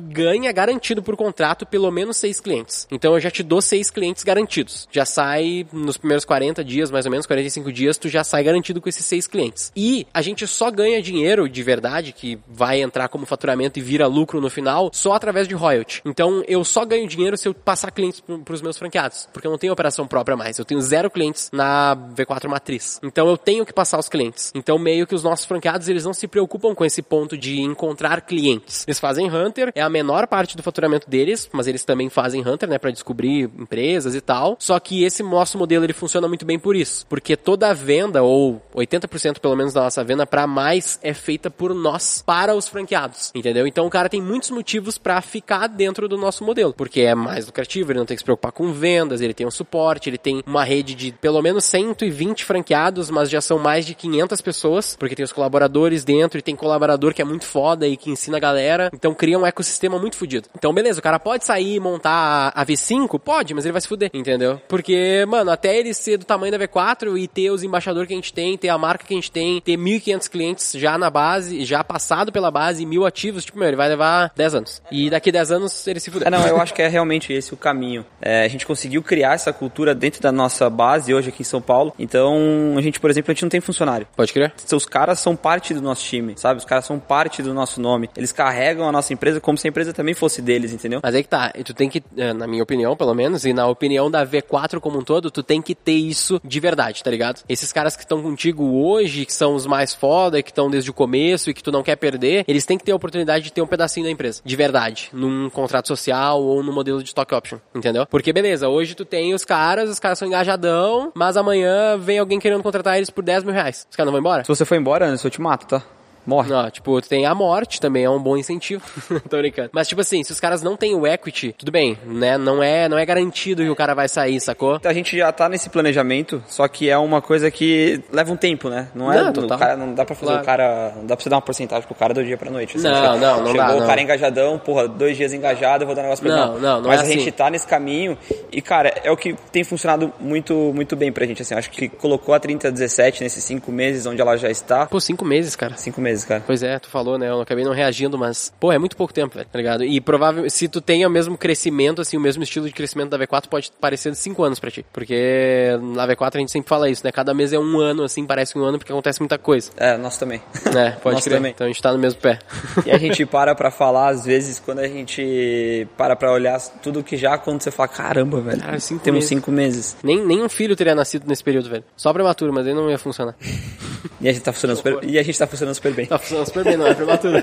ganha 0.00 0.52
garantido 0.52 1.02
por 1.02 1.16
contrato 1.16 1.66
pelo 1.66 1.90
menos 1.90 2.16
seis 2.16 2.40
clientes. 2.40 2.86
Então 2.90 3.14
eu 3.14 3.20
já 3.20 3.30
te 3.30 3.42
dou 3.42 3.60
seis 3.60 3.90
clientes 3.90 4.22
garantidos. 4.22 4.88
Já 4.90 5.04
sai 5.04 5.66
nos 5.72 5.96
primeiros 5.96 6.24
40 6.24 6.64
dias, 6.64 6.90
mais 6.90 7.04
ou 7.06 7.10
menos, 7.10 7.26
45 7.26 7.72
dias, 7.72 7.98
tu 7.98 8.08
já 8.08 8.24
sai 8.24 8.44
garantido 8.44 8.80
com 8.80 8.88
esses 8.88 9.04
seis 9.04 9.26
clientes. 9.26 9.72
E 9.76 10.06
a 10.12 10.22
gente 10.22 10.46
só 10.46 10.70
ganha 10.70 11.02
dinheiro 11.02 11.48
de 11.48 11.62
verdade, 11.62 12.12
que 12.12 12.38
vai 12.48 12.80
entrar 12.80 13.08
como 13.08 13.26
faturamento 13.26 13.78
e 13.78 13.82
vira 13.82 14.06
lucro 14.06 14.40
no 14.40 14.50
final, 14.50 14.90
só 14.92 15.12
através 15.12 15.46
de 15.48 15.54
royalty. 15.54 16.02
Então 16.04 16.42
eu 16.46 16.64
só 16.64 16.84
ganho 16.84 17.06
dinheiro 17.08 17.36
se 17.36 17.48
eu 17.48 17.54
passar 17.54 17.90
clientes 17.90 18.20
para 18.20 18.54
os 18.54 18.62
meus 18.62 18.78
franqueados, 18.78 19.28
porque 19.32 19.46
eu 19.46 19.50
não 19.50 19.58
tenho 19.58 19.72
operação 19.72 20.06
própria 20.06 20.21
mais. 20.36 20.58
Eu 20.58 20.64
tenho 20.64 20.80
zero 20.80 21.10
clientes 21.10 21.50
na 21.52 21.96
V4 22.14 22.48
Matriz. 22.48 23.00
Então 23.02 23.28
eu 23.28 23.36
tenho 23.36 23.66
que 23.66 23.72
passar 23.72 23.98
os 23.98 24.08
clientes. 24.08 24.52
Então 24.54 24.78
meio 24.78 25.06
que 25.06 25.14
os 25.14 25.22
nossos 25.22 25.44
franqueados, 25.44 25.88
eles 25.88 26.04
não 26.04 26.12
se 26.12 26.26
preocupam 26.26 26.74
com 26.74 26.84
esse 26.84 27.02
ponto 27.02 27.36
de 27.36 27.60
encontrar 27.60 28.20
clientes. 28.22 28.84
Eles 28.86 28.98
fazem 28.98 29.30
Hunter, 29.30 29.72
é 29.74 29.82
a 29.82 29.88
menor 29.88 30.26
parte 30.26 30.56
do 30.56 30.62
faturamento 30.62 31.08
deles, 31.08 31.48
mas 31.52 31.66
eles 31.66 31.84
também 31.84 32.08
fazem 32.08 32.46
Hunter, 32.46 32.68
né, 32.68 32.78
para 32.78 32.90
descobrir 32.90 33.50
empresas 33.58 34.14
e 34.14 34.20
tal. 34.20 34.56
Só 34.58 34.78
que 34.78 35.04
esse 35.04 35.22
nosso 35.22 35.58
modelo 35.58 35.84
ele 35.84 35.92
funciona 35.92 36.28
muito 36.28 36.44
bem 36.44 36.58
por 36.58 36.76
isso, 36.76 37.06
porque 37.08 37.36
toda 37.36 37.70
a 37.70 37.72
venda 37.72 38.22
ou 38.22 38.62
80% 38.74 39.38
pelo 39.38 39.56
menos 39.56 39.72
da 39.72 39.82
nossa 39.82 40.04
venda 40.04 40.26
para 40.26 40.46
mais 40.46 40.98
é 41.02 41.14
feita 41.14 41.50
por 41.50 41.74
nós 41.74 42.22
para 42.24 42.54
os 42.54 42.68
franqueados, 42.68 43.30
entendeu? 43.34 43.66
Então 43.66 43.86
o 43.86 43.90
cara 43.90 44.08
tem 44.08 44.20
muitos 44.20 44.50
motivos 44.50 44.98
para 44.98 45.20
ficar 45.20 45.66
dentro 45.66 46.08
do 46.08 46.16
nosso 46.16 46.44
modelo, 46.44 46.72
porque 46.72 47.02
é 47.02 47.14
mais 47.14 47.46
lucrativo, 47.46 47.92
ele 47.92 47.98
não 47.98 48.06
tem 48.06 48.16
que 48.16 48.20
se 48.20 48.24
preocupar 48.24 48.52
com 48.52 48.72
vendas, 48.72 49.20
ele 49.20 49.34
tem 49.34 49.46
um 49.46 49.50
suporte, 49.50 50.08
ele 50.12 50.18
tem 50.18 50.42
uma 50.46 50.64
rede 50.64 50.94
de 50.94 51.12
pelo 51.12 51.42
menos 51.42 51.64
120 51.64 52.44
franqueados, 52.44 53.10
mas 53.10 53.30
já 53.30 53.40
são 53.40 53.58
mais 53.58 53.84
de 53.84 53.94
500 53.94 54.40
pessoas, 54.40 54.96
porque 54.96 55.14
tem 55.14 55.24
os 55.24 55.32
colaboradores 55.32 56.04
dentro 56.04 56.38
e 56.38 56.42
tem 56.42 56.54
colaborador 56.54 57.14
que 57.14 57.22
é 57.22 57.24
muito 57.24 57.44
foda 57.44 57.86
e 57.86 57.96
que 57.96 58.10
ensina 58.10 58.36
a 58.36 58.40
galera, 58.40 58.90
então 58.92 59.14
cria 59.14 59.38
um 59.38 59.46
ecossistema 59.46 59.98
muito 59.98 60.16
fodido. 60.16 60.48
Então 60.56 60.72
beleza, 60.72 61.00
o 61.00 61.02
cara 61.02 61.18
pode 61.18 61.44
sair 61.44 61.76
e 61.76 61.80
montar 61.80 62.52
a 62.54 62.64
V5? 62.64 63.18
Pode, 63.18 63.54
mas 63.54 63.64
ele 63.64 63.72
vai 63.72 63.80
se 63.80 63.88
fuder, 63.88 64.10
entendeu? 64.12 64.60
Porque, 64.68 65.24
mano, 65.26 65.50
até 65.50 65.76
ele 65.76 65.94
ser 65.94 66.18
do 66.18 66.24
tamanho 66.24 66.52
da 66.52 66.58
V4 66.58 67.18
e 67.18 67.26
ter 67.26 67.50
os 67.50 67.62
embaixadores 67.62 68.08
que 68.08 68.14
a 68.14 68.16
gente 68.16 68.32
tem, 68.32 68.56
ter 68.58 68.68
a 68.68 68.78
marca 68.78 69.06
que 69.06 69.14
a 69.14 69.16
gente 69.16 69.30
tem, 69.30 69.60
ter 69.60 69.76
1.500 69.76 70.28
clientes 70.28 70.72
já 70.74 70.98
na 70.98 71.10
base, 71.10 71.64
já 71.64 71.82
passado 71.82 72.32
pela 72.32 72.50
base, 72.50 72.84
mil 72.84 73.06
ativos, 73.06 73.44
tipo, 73.44 73.58
meu, 73.58 73.68
ele 73.68 73.76
vai 73.76 73.88
levar 73.88 74.32
10 74.36 74.54
anos. 74.54 74.82
E 74.90 75.10
daqui 75.10 75.32
10 75.32 75.52
anos 75.52 75.86
ele 75.86 76.00
se 76.00 76.10
fuder. 76.10 76.28
É, 76.28 76.30
não, 76.30 76.46
eu 76.46 76.60
acho 76.60 76.74
que 76.74 76.82
é 76.82 76.88
realmente 76.88 77.32
esse 77.32 77.54
o 77.54 77.56
caminho. 77.56 78.04
É, 78.20 78.44
a 78.44 78.48
gente 78.48 78.66
conseguiu 78.66 79.02
criar 79.02 79.34
essa 79.34 79.52
cultura 79.52 79.91
estrutura 79.92 79.94
dentro 79.94 80.20
da 80.20 80.32
nossa 80.32 80.68
base 80.68 81.14
hoje 81.14 81.28
aqui 81.28 81.42
em 81.42 81.44
São 81.44 81.60
Paulo. 81.60 81.94
Então, 81.98 82.74
a 82.76 82.80
gente, 82.80 82.98
por 82.98 83.10
exemplo, 83.10 83.30
a 83.30 83.34
gente 83.34 83.42
não 83.42 83.48
tem 83.48 83.60
funcionário. 83.60 84.06
Pode 84.16 84.32
crer? 84.32 84.52
Os 84.72 84.86
caras 84.86 85.20
são 85.20 85.36
parte 85.36 85.74
do 85.74 85.82
nosso 85.82 86.04
time, 86.04 86.34
sabe? 86.36 86.58
Os 86.58 86.64
caras 86.64 86.84
são 86.84 86.98
parte 86.98 87.42
do 87.42 87.54
nosso 87.54 87.80
nome. 87.80 88.08
Eles 88.16 88.32
carregam 88.32 88.88
a 88.88 88.92
nossa 88.92 89.12
empresa 89.12 89.40
como 89.40 89.56
se 89.56 89.68
a 89.68 89.70
empresa 89.70 89.92
também 89.92 90.14
fosse 90.14 90.42
deles, 90.42 90.72
entendeu? 90.72 91.00
Mas 91.02 91.14
aí 91.14 91.22
que 91.22 91.28
tá, 91.28 91.52
e 91.54 91.62
tu 91.62 91.74
tem 91.74 91.88
que, 91.88 92.02
eh, 92.16 92.32
na 92.32 92.46
minha 92.46 92.62
opinião, 92.62 92.96
pelo 92.96 93.14
menos, 93.14 93.44
e 93.44 93.52
na 93.52 93.66
opinião 93.66 94.10
da 94.10 94.26
V4 94.26 94.80
como 94.80 94.98
um 94.98 95.02
todo, 95.02 95.30
tu 95.30 95.42
tem 95.42 95.60
que 95.60 95.74
ter 95.74 95.92
isso 95.92 96.40
de 96.42 96.60
verdade, 96.60 97.02
tá 97.02 97.10
ligado? 97.10 97.42
Esses 97.48 97.72
caras 97.72 97.94
que 97.94 98.02
estão 98.02 98.22
contigo 98.22 98.64
hoje, 98.82 99.26
que 99.26 99.32
são 99.32 99.54
os 99.54 99.66
mais 99.66 99.94
foda, 99.94 100.42
que 100.42 100.50
estão 100.50 100.70
desde 100.70 100.90
o 100.90 100.94
começo 100.94 101.50
e 101.50 101.54
que 101.54 101.62
tu 101.62 101.70
não 101.70 101.82
quer 101.82 101.96
perder, 101.96 102.44
eles 102.48 102.64
têm 102.64 102.78
que 102.78 102.84
ter 102.84 102.92
a 102.92 102.96
oportunidade 102.96 103.44
de 103.44 103.52
ter 103.52 103.60
um 103.60 103.66
pedacinho 103.66 104.06
da 104.06 104.10
empresa, 104.10 104.40
de 104.44 104.56
verdade, 104.56 105.10
num 105.12 105.50
contrato 105.50 105.88
social 105.88 106.42
ou 106.42 106.62
no 106.62 106.72
modelo 106.72 107.02
de 107.02 107.08
stock 107.08 107.34
option, 107.34 107.58
entendeu? 107.74 108.06
Porque 108.06 108.32
beleza, 108.32 108.68
hoje 108.68 108.94
tu 108.94 109.04
tem 109.04 109.34
os 109.34 109.44
caras, 109.44 109.81
os 109.90 109.98
caras 109.98 110.18
são 110.18 110.28
engajadão, 110.28 111.12
mas 111.14 111.36
amanhã 111.36 111.96
vem 111.98 112.18
alguém 112.18 112.38
querendo 112.38 112.62
contratar 112.62 112.96
eles 112.96 113.10
por 113.10 113.22
10 113.22 113.44
mil 113.44 113.52
reais. 113.52 113.86
Os 113.90 113.96
caras 113.96 114.06
não 114.06 114.12
vão 114.12 114.20
embora? 114.20 114.44
Se 114.44 114.48
você 114.48 114.64
for 114.64 114.74
embora, 114.76 115.06
Anderson, 115.06 115.28
eu 115.28 115.30
te 115.30 115.40
mato, 115.40 115.66
tá? 115.66 115.82
Morre. 116.26 116.50
Não, 116.50 116.70
tipo, 116.70 117.00
tem 117.02 117.26
a 117.26 117.34
morte 117.34 117.80
também, 117.80 118.04
é 118.04 118.10
um 118.10 118.18
bom 118.22 118.36
incentivo. 118.36 118.82
Tô 119.28 119.38
brincando. 119.38 119.70
Mas, 119.72 119.88
tipo 119.88 120.00
assim, 120.00 120.22
se 120.22 120.32
os 120.32 120.40
caras 120.40 120.62
não 120.62 120.76
têm 120.76 120.94
o 120.94 121.06
equity, 121.06 121.54
tudo 121.58 121.72
bem, 121.72 121.98
né? 122.04 122.38
Não 122.38 122.62
é, 122.62 122.88
não 122.88 122.96
é 122.98 123.04
garantido 123.04 123.62
que 123.62 123.68
o 123.70 123.76
cara 123.76 123.94
vai 123.94 124.08
sair, 124.08 124.40
sacou? 124.40 124.80
A 124.84 124.92
gente 124.92 125.16
já 125.16 125.30
tá 125.32 125.48
nesse 125.48 125.68
planejamento, 125.68 126.42
só 126.48 126.66
que 126.68 126.88
é 126.88 126.96
uma 126.98 127.20
coisa 127.20 127.50
que 127.50 128.00
leva 128.12 128.32
um 128.32 128.36
tempo, 128.36 128.68
né? 128.68 128.88
Não 128.94 129.12
é. 129.12 129.20
Não, 129.22 129.30
o 129.30 129.32
total. 129.32 129.58
cara, 129.58 129.76
não 129.76 129.94
dá 129.94 130.04
pra 130.04 130.14
fazer 130.14 130.26
Claro. 130.32 130.42
o 130.42 130.46
cara. 130.46 130.92
Não 130.96 131.06
dá 131.06 131.16
pra 131.16 131.22
você 131.22 131.28
dar 131.30 131.36
uma 131.36 131.42
porcentagem 131.42 131.86
pro 131.86 131.94
cara 131.94 132.14
do 132.14 132.24
dia 132.24 132.36
pra 132.36 132.50
noite. 132.50 132.76
assim. 132.76 132.86
Não, 132.86 132.94
Chega- 132.94 133.16
não, 133.16 133.38
não 133.40 133.46
Chegou 133.52 133.66
dá, 133.66 133.74
o 133.76 133.80
não. 133.80 133.86
cara 133.86 134.00
engajadão, 134.02 134.58
porra, 134.58 134.86
dois 134.88 135.16
dias 135.16 135.32
engajado, 135.32 135.82
eu 135.82 135.86
vou 135.86 135.94
dar 135.96 136.02
um 136.02 136.04
negócio 136.04 136.24
pra 136.24 136.32
ele. 136.34 136.40
Não, 136.46 136.58
não, 136.58 136.80
não 136.80 136.88
Mas 136.88 137.00
é 137.00 137.04
a 137.04 137.06
gente 137.06 137.20
assim. 137.22 137.30
tá 137.32 137.50
nesse 137.50 137.66
caminho 137.66 138.16
e, 138.50 138.60
cara, 138.62 138.92
é 139.02 139.10
o 139.10 139.16
que 139.16 139.34
tem 139.50 139.64
funcionado 139.64 140.12
muito, 140.20 140.54
muito 140.74 140.94
bem 140.96 141.10
pra 141.12 141.26
gente, 141.26 141.42
assim. 141.42 141.54
Acho 141.54 141.70
que 141.70 141.88
colocou 141.88 142.34
a 142.34 142.38
3017 142.40 143.22
nesses 143.22 143.42
cinco 143.44 143.72
meses 143.72 144.06
onde 144.06 144.20
ela 144.20 144.36
já 144.36 144.50
está. 144.50 144.86
Pô, 144.86 145.00
cinco 145.00 145.24
meses, 145.24 145.56
cara. 145.56 145.76
Cinco 145.76 146.00
meses, 146.00 146.11
cara. 146.24 146.42
Pois 146.46 146.62
é, 146.62 146.78
tu 146.78 146.88
falou, 146.88 147.18
né? 147.18 147.28
Eu 147.28 147.40
acabei 147.40 147.64
não 147.64 147.72
reagindo, 147.72 148.18
mas, 148.18 148.52
pô, 148.60 148.72
é 148.72 148.78
muito 148.78 148.96
pouco 148.96 149.12
tempo, 149.12 149.34
velho, 149.34 149.46
tá 149.50 149.58
ligado? 149.58 149.84
E 149.84 150.00
provável, 150.00 150.48
se 150.50 150.68
tu 150.68 150.80
tem 150.80 151.04
o 151.06 151.10
mesmo 151.10 151.36
crescimento, 151.36 152.00
assim, 152.00 152.16
o 152.16 152.20
mesmo 152.20 152.42
estilo 152.42 152.66
de 152.66 152.72
crescimento 152.72 153.10
da 153.10 153.18
V4, 153.18 153.48
pode 153.48 153.72
parecer 153.80 154.14
cinco 154.14 154.42
anos 154.44 154.58
pra 154.58 154.70
ti. 154.70 154.84
Porque 154.92 155.78
na 155.94 156.06
V4 156.06 156.36
a 156.36 156.38
gente 156.38 156.52
sempre 156.52 156.68
fala 156.68 156.88
isso, 156.90 157.02
né? 157.04 157.12
Cada 157.12 157.32
mês 157.34 157.52
é 157.52 157.58
um 157.58 157.78
ano, 157.80 158.02
assim, 158.04 158.24
parece 158.26 158.58
um 158.58 158.62
ano, 158.62 158.78
porque 158.78 158.92
acontece 158.92 159.20
muita 159.20 159.38
coisa. 159.38 159.70
É, 159.76 159.96
nós 159.96 160.16
também. 160.18 160.40
Né? 160.72 160.96
Pode 161.02 161.16
Nós 161.16 161.24
crer. 161.24 161.36
também. 161.36 161.52
Então 161.52 161.66
a 161.66 161.68
gente 161.68 161.82
tá 161.82 161.92
no 161.92 161.98
mesmo 161.98 162.20
pé. 162.20 162.38
E 162.86 162.90
a 162.90 162.98
gente 162.98 163.24
para 163.26 163.54
pra 163.54 163.70
falar, 163.70 164.08
às 164.08 164.24
vezes, 164.24 164.58
quando 164.58 164.80
a 164.80 164.88
gente 164.88 165.86
para 165.96 166.14
pra 166.16 166.32
olhar 166.32 166.60
tudo 166.82 167.02
que 167.02 167.16
já 167.16 167.34
aconteceu, 167.34 167.72
fala, 167.72 167.88
caramba, 167.88 168.40
velho, 168.40 168.60
Cara, 168.60 168.78
cinco 168.80 169.02
temos 169.02 169.18
meses. 169.18 169.28
cinco 169.28 169.50
meses. 169.50 169.96
nem, 170.02 170.24
nem 170.24 170.42
um 170.42 170.48
filho 170.48 170.76
teria 170.76 170.94
nascido 170.94 171.24
nesse 171.26 171.42
período, 171.42 171.68
velho. 171.68 171.84
Só 171.96 172.12
prematuro, 172.12 172.52
mas 172.52 172.66
aí 172.66 172.74
não 172.74 172.90
ia 172.90 172.98
funcionar. 172.98 173.34
E 174.20 174.28
a 174.28 174.32
gente 174.32 174.42
tá 174.44 174.52
funcionando 174.52 174.76
super, 174.76 174.98
e 175.02 175.18
a 175.18 175.22
gente 175.22 175.36
tá 175.36 175.46
funcionando 175.48 175.74
super 175.74 175.92
bem. 175.92 176.01
Tá 176.06 176.18
funcionando 176.18 176.46
super 176.46 176.64
bem, 176.64 176.76
não 176.76 176.86
é 176.86 176.94
prematuro. 176.94 177.42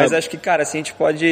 Mas 0.00 0.12
acho 0.12 0.30
que, 0.30 0.36
cara, 0.36 0.62
assim, 0.62 0.78
a 0.78 0.80
gente 0.80 0.94
pode. 0.94 1.26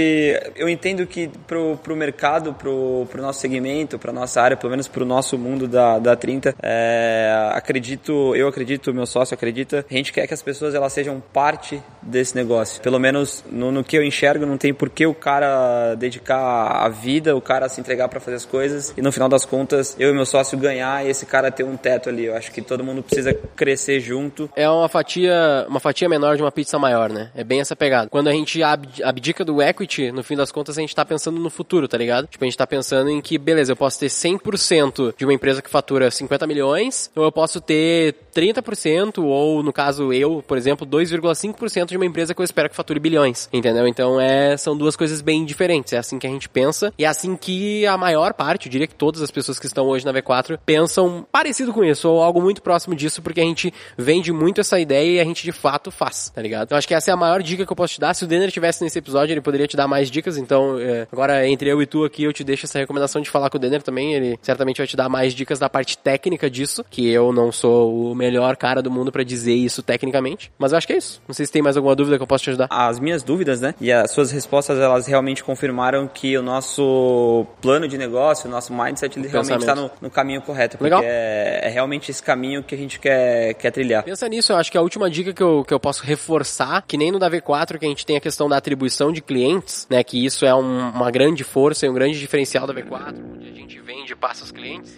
Eu 0.57 0.69
entendo 0.69 1.07
que 1.07 1.29
pro, 1.47 1.79
pro 1.83 1.97
mercado, 1.97 2.55
pro, 2.55 3.07
pro 3.11 3.23
nosso 3.23 3.41
segmento, 3.41 3.99
pra 3.99 4.13
nossa 4.13 4.41
área, 4.41 4.57
pelo 4.57 4.71
menos 4.71 4.89
pro 4.89 5.05
nosso 5.05 5.39
mundo 5.39 5.67
da, 5.67 5.99
da 5.99 6.17
30, 6.17 6.55
é, 6.63 7.51
acredito, 7.53 8.35
eu 8.35 8.49
acredito, 8.49 8.93
meu 8.93 9.07
sócio 9.07 9.35
acredita, 9.35 9.85
a 9.89 9.95
gente 9.95 10.13
quer 10.13 10.27
que 10.27 10.35
as 10.35 10.43
pessoas 10.43 10.75
elas 10.75 10.93
sejam 10.93 11.23
parte 11.33 11.83
desse 12.07 12.35
negócio. 12.35 12.81
Pelo 12.83 12.99
menos 12.99 13.45
no, 13.51 13.71
no 13.73 13.83
que 13.85 13.97
eu 13.97 14.03
enxergo, 14.05 14.45
não 14.47 14.57
tem 14.59 14.73
por 14.75 14.91
que 14.91 15.07
o 15.07 15.15
cara 15.15 15.95
dedicar 15.95 16.37
a 16.85 16.89
vida, 16.89 17.35
o 17.37 17.41
cara 17.41 17.69
se 17.69 17.81
entregar 17.81 18.09
pra 18.09 18.21
fazer 18.21 18.37
as 18.37 18.45
coisas 18.45 18.93
e 18.97 19.03
no 19.03 19.11
final 19.13 19.29
das 19.29 19.45
contas, 19.45 19.97
eu 19.99 20.11
e 20.11 20.13
meu 20.15 20.27
sócio 20.27 20.57
ganhar 20.59 21.05
e 21.05 21.11
esse 21.11 21.27
cara 21.27 21.51
ter 21.51 21.65
um 21.65 21.77
teto 21.77 22.09
ali. 22.09 22.27
Eu 22.27 22.37
acho 22.37 22.51
que 22.53 22.61
todo 22.63 22.85
mundo 22.85 23.03
precisa 23.03 23.33
crescer 23.57 24.01
junto. 24.01 24.49
é 24.57 24.69
uma 24.69 24.89
fatia, 24.89 25.67
uma 25.69 25.81
fatia 25.81 26.09
menor 26.09 26.37
de 26.37 26.43
uma 26.43 26.53
pizza 26.53 26.79
maior, 26.79 27.11
né? 27.11 27.31
É 27.35 27.43
bem 27.45 27.61
essa 27.61 27.75
pegada. 27.77 28.09
Quando 28.09 28.29
a 28.29 28.33
gente 28.33 28.63
ab- 28.63 29.03
abdica 29.03 29.45
do 29.45 29.61
equity, 29.63 30.13
no 30.13 30.23
fim 30.23 30.37
das 30.37 30.51
contas 30.53 30.77
a 30.79 30.81
gente 30.81 30.95
tá 30.95 31.05
pensando 31.05 31.39
no 31.41 31.51
futuro, 31.51 31.89
tá 31.89 31.97
ligado? 31.99 32.27
Tipo, 32.27 32.45
a 32.45 32.47
gente 32.47 32.57
tá 32.59 32.67
pensando 32.67 33.11
em 33.11 33.21
que, 33.21 33.39
beleza, 33.39 33.73
eu 33.73 33.77
posso 33.77 33.99
ter 33.99 34.09
100% 34.09 35.15
de 35.17 35.25
uma 35.25 35.33
empresa 35.33 35.63
que 35.63 35.71
fatura 35.71 36.11
50 36.11 36.47
milhões, 36.47 37.11
ou 37.15 37.25
eu 37.25 37.33
posso 37.33 37.61
ter 37.61 38.15
30%, 38.35 39.23
ou 39.23 39.63
no 39.63 39.73
caso 39.73 40.13
eu, 40.13 40.43
por 40.47 40.59
exemplo, 40.59 40.87
2,5% 40.87 41.87
de 41.87 41.97
uma 41.97 42.07
empresa 42.07 42.35
que 42.35 42.41
eu 42.41 42.45
espero 42.45 42.69
que 42.69 42.77
fature 42.77 42.99
bilhões, 42.99 43.49
entendeu? 43.53 43.87
Então 43.87 44.21
é, 44.21 44.57
são 44.57 44.77
duas 44.77 44.97
coisas 44.97 45.21
bem 45.21 45.45
diferentes. 45.45 45.93
É 45.93 45.99
assim 45.99 46.19
que 46.19 46.27
a 46.27 46.31
gente 46.31 46.49
pensa, 46.49 46.93
e 46.99 47.05
é 47.05 47.09
assim 47.09 47.37
que 47.37 47.87
a 47.87 47.97
maior 47.97 48.35
parte, 48.35 48.67
eu 48.67 48.73
diria 48.73 48.87
que 48.87 48.95
todas 48.95 49.23
as 49.23 49.31
pessoas 49.31 49.59
que 49.59 49.67
estão 49.67 49.87
hoje 49.87 50.05
na 50.05 50.13
V4 50.13 50.59
pensam 50.65 51.27
parecido 51.31 51.73
com 51.73 51.85
isso, 51.85 52.09
ou 52.09 52.23
algo 52.23 52.41
muito 52.41 52.63
próximo 52.63 52.95
disso, 52.95 53.23
porque 53.23 53.41
a 53.41 53.45
gente 53.45 53.73
vende 53.97 54.33
muito 54.33 54.61
essa 54.61 54.79
ideia 54.79 55.17
e 55.17 55.21
a 55.21 55.25
gente 55.25 55.45
de 55.45 55.53
fato 55.53 55.91
faz, 55.91 56.31
tá 56.31 56.43
ligado? 56.43 56.65
Então 56.65 56.79
acho 56.79 56.89
que 56.89 56.95
essa 56.95 57.11
é 57.11 57.15
a 57.15 57.17
maior 57.17 57.43
dica 57.43 57.65
que 57.65 57.73
eu 57.73 57.77
posso 57.77 57.95
te 57.95 58.01
dar. 58.01 58.15
Se 58.15 58.25
o 58.25 58.27
Denner 58.27 58.51
tivesse 58.51 58.83
nesse 58.83 58.99
episódio, 58.99 59.33
ele 59.33 59.41
poderia 59.41 59.67
te 59.67 59.77
dar 59.77 59.87
mais 59.87 60.11
dicas, 60.11 60.37
então 60.37 60.79
é, 60.79 61.07
agora 61.13 61.47
entre 61.49 61.71
eu 61.71 61.81
e 61.81 61.87
tu 61.87 62.05
aqui, 62.05 62.25
eu 62.25 62.33
te 62.33 62.43
deixo 62.43 62.67
essa 62.67 62.79
recomendação 62.79 63.21
de 63.21 63.31
falar 63.31 63.51
com 63.51 63.57
o 63.57 63.61
Denner 63.61 63.83
também, 63.83 64.15
ele 64.15 64.39
certamente 64.43 64.79
vai 64.79 64.87
te 64.87 64.97
dar 64.97 65.09
mais 65.09 65.35
dicas 65.35 65.59
da 65.59 65.69
parte 65.69 65.97
técnica 65.99 66.51
disso, 66.51 66.85
que 66.91 67.09
eu 67.09 67.33
não 67.33 67.53
sou 67.53 68.11
o 68.11 68.15
melhor 68.25 68.57
cara 68.57 68.81
do 68.83 68.91
mundo 68.91 69.13
pra 69.13 69.23
dizer 69.23 69.55
isso 69.55 69.83
tecnicamente, 69.83 70.51
mas 70.59 70.73
eu 70.73 70.79
acho 70.79 70.87
que 70.87 70.93
é 70.93 70.97
isso. 70.97 71.21
Não 71.29 71.35
sei 71.35 71.47
se 71.47 71.53
tem 71.53 71.63
mais 71.63 71.77
alguma 71.77 71.95
dúvida 71.95 72.17
que 72.17 72.23
eu 72.23 72.27
posso 72.27 72.45
te 72.45 72.51
ajudar. 72.51 72.69
as 72.71 72.99
minhas 72.99 73.23
dúvidas, 73.23 73.61
né? 73.61 73.75
E 73.81 73.93
as 73.93 74.11
suas 74.11 74.31
respostas, 74.31 74.79
elas 74.79 75.07
realmente 75.07 75.43
confirmaram 75.45 76.09
que 76.09 76.37
o 76.39 76.43
nosso 76.43 77.47
plano 77.61 77.87
de 77.87 77.99
negócio, 77.99 78.49
o 78.49 78.51
nosso 78.51 78.73
mindset, 78.73 79.19
ele 79.19 79.29
realmente 79.29 79.61
está 79.61 79.75
no, 79.75 79.91
no 80.01 80.11
caminho 80.11 80.41
correto. 80.43 80.79
Porque 80.79 80.85
Legal. 80.95 81.03
É, 81.05 81.61
é 81.65 81.69
realmente 81.69 82.11
esse 82.11 82.23
caminho 82.23 82.63
que 82.63 82.75
a 82.75 82.79
gente 82.79 82.99
quer, 82.99 83.55
quer 83.55 83.71
trilhar. 83.71 84.03
Pensa 84.05 84.29
nisso, 84.29 84.53
eu 84.53 84.57
acho 84.57 84.71
que 84.73 84.79
a 84.79 84.83
última 84.83 85.11
dica 85.11 85.33
que 85.33 85.43
eu, 85.43 85.65
que 85.67 85.75
eu 85.75 85.81
posso 85.81 86.05
reforçar, 86.05 86.83
que 86.87 86.97
nem 86.97 87.13
no 87.13 87.19
da 87.19 87.31
V4, 87.31 87.79
que 87.79 87.85
a 87.87 87.89
gente 87.89 88.07
tem 88.07 88.17
a 88.17 88.21
questão 88.21 88.49
da 88.49 88.57
atribuição 88.57 89.13
de 89.13 89.21
clientes, 89.21 89.87
né? 89.91 90.03
Que 90.03 90.25
isso 90.25 90.45
é 90.47 90.55
um- 90.55 90.91
uma 90.91 91.11
grande 91.11 91.45
força 91.45 91.87
e 91.87 91.89
um 91.89 91.95
grande 91.95 92.19
diferencial 92.19 92.67
da 92.67 92.73
V4, 92.75 93.15
onde 93.37 93.49
a 93.49 93.53
gente 93.53 93.79
vende 93.81 94.13
e 94.13 94.17
passa 94.17 94.45
os 94.45 94.51
clientes. 94.51 94.97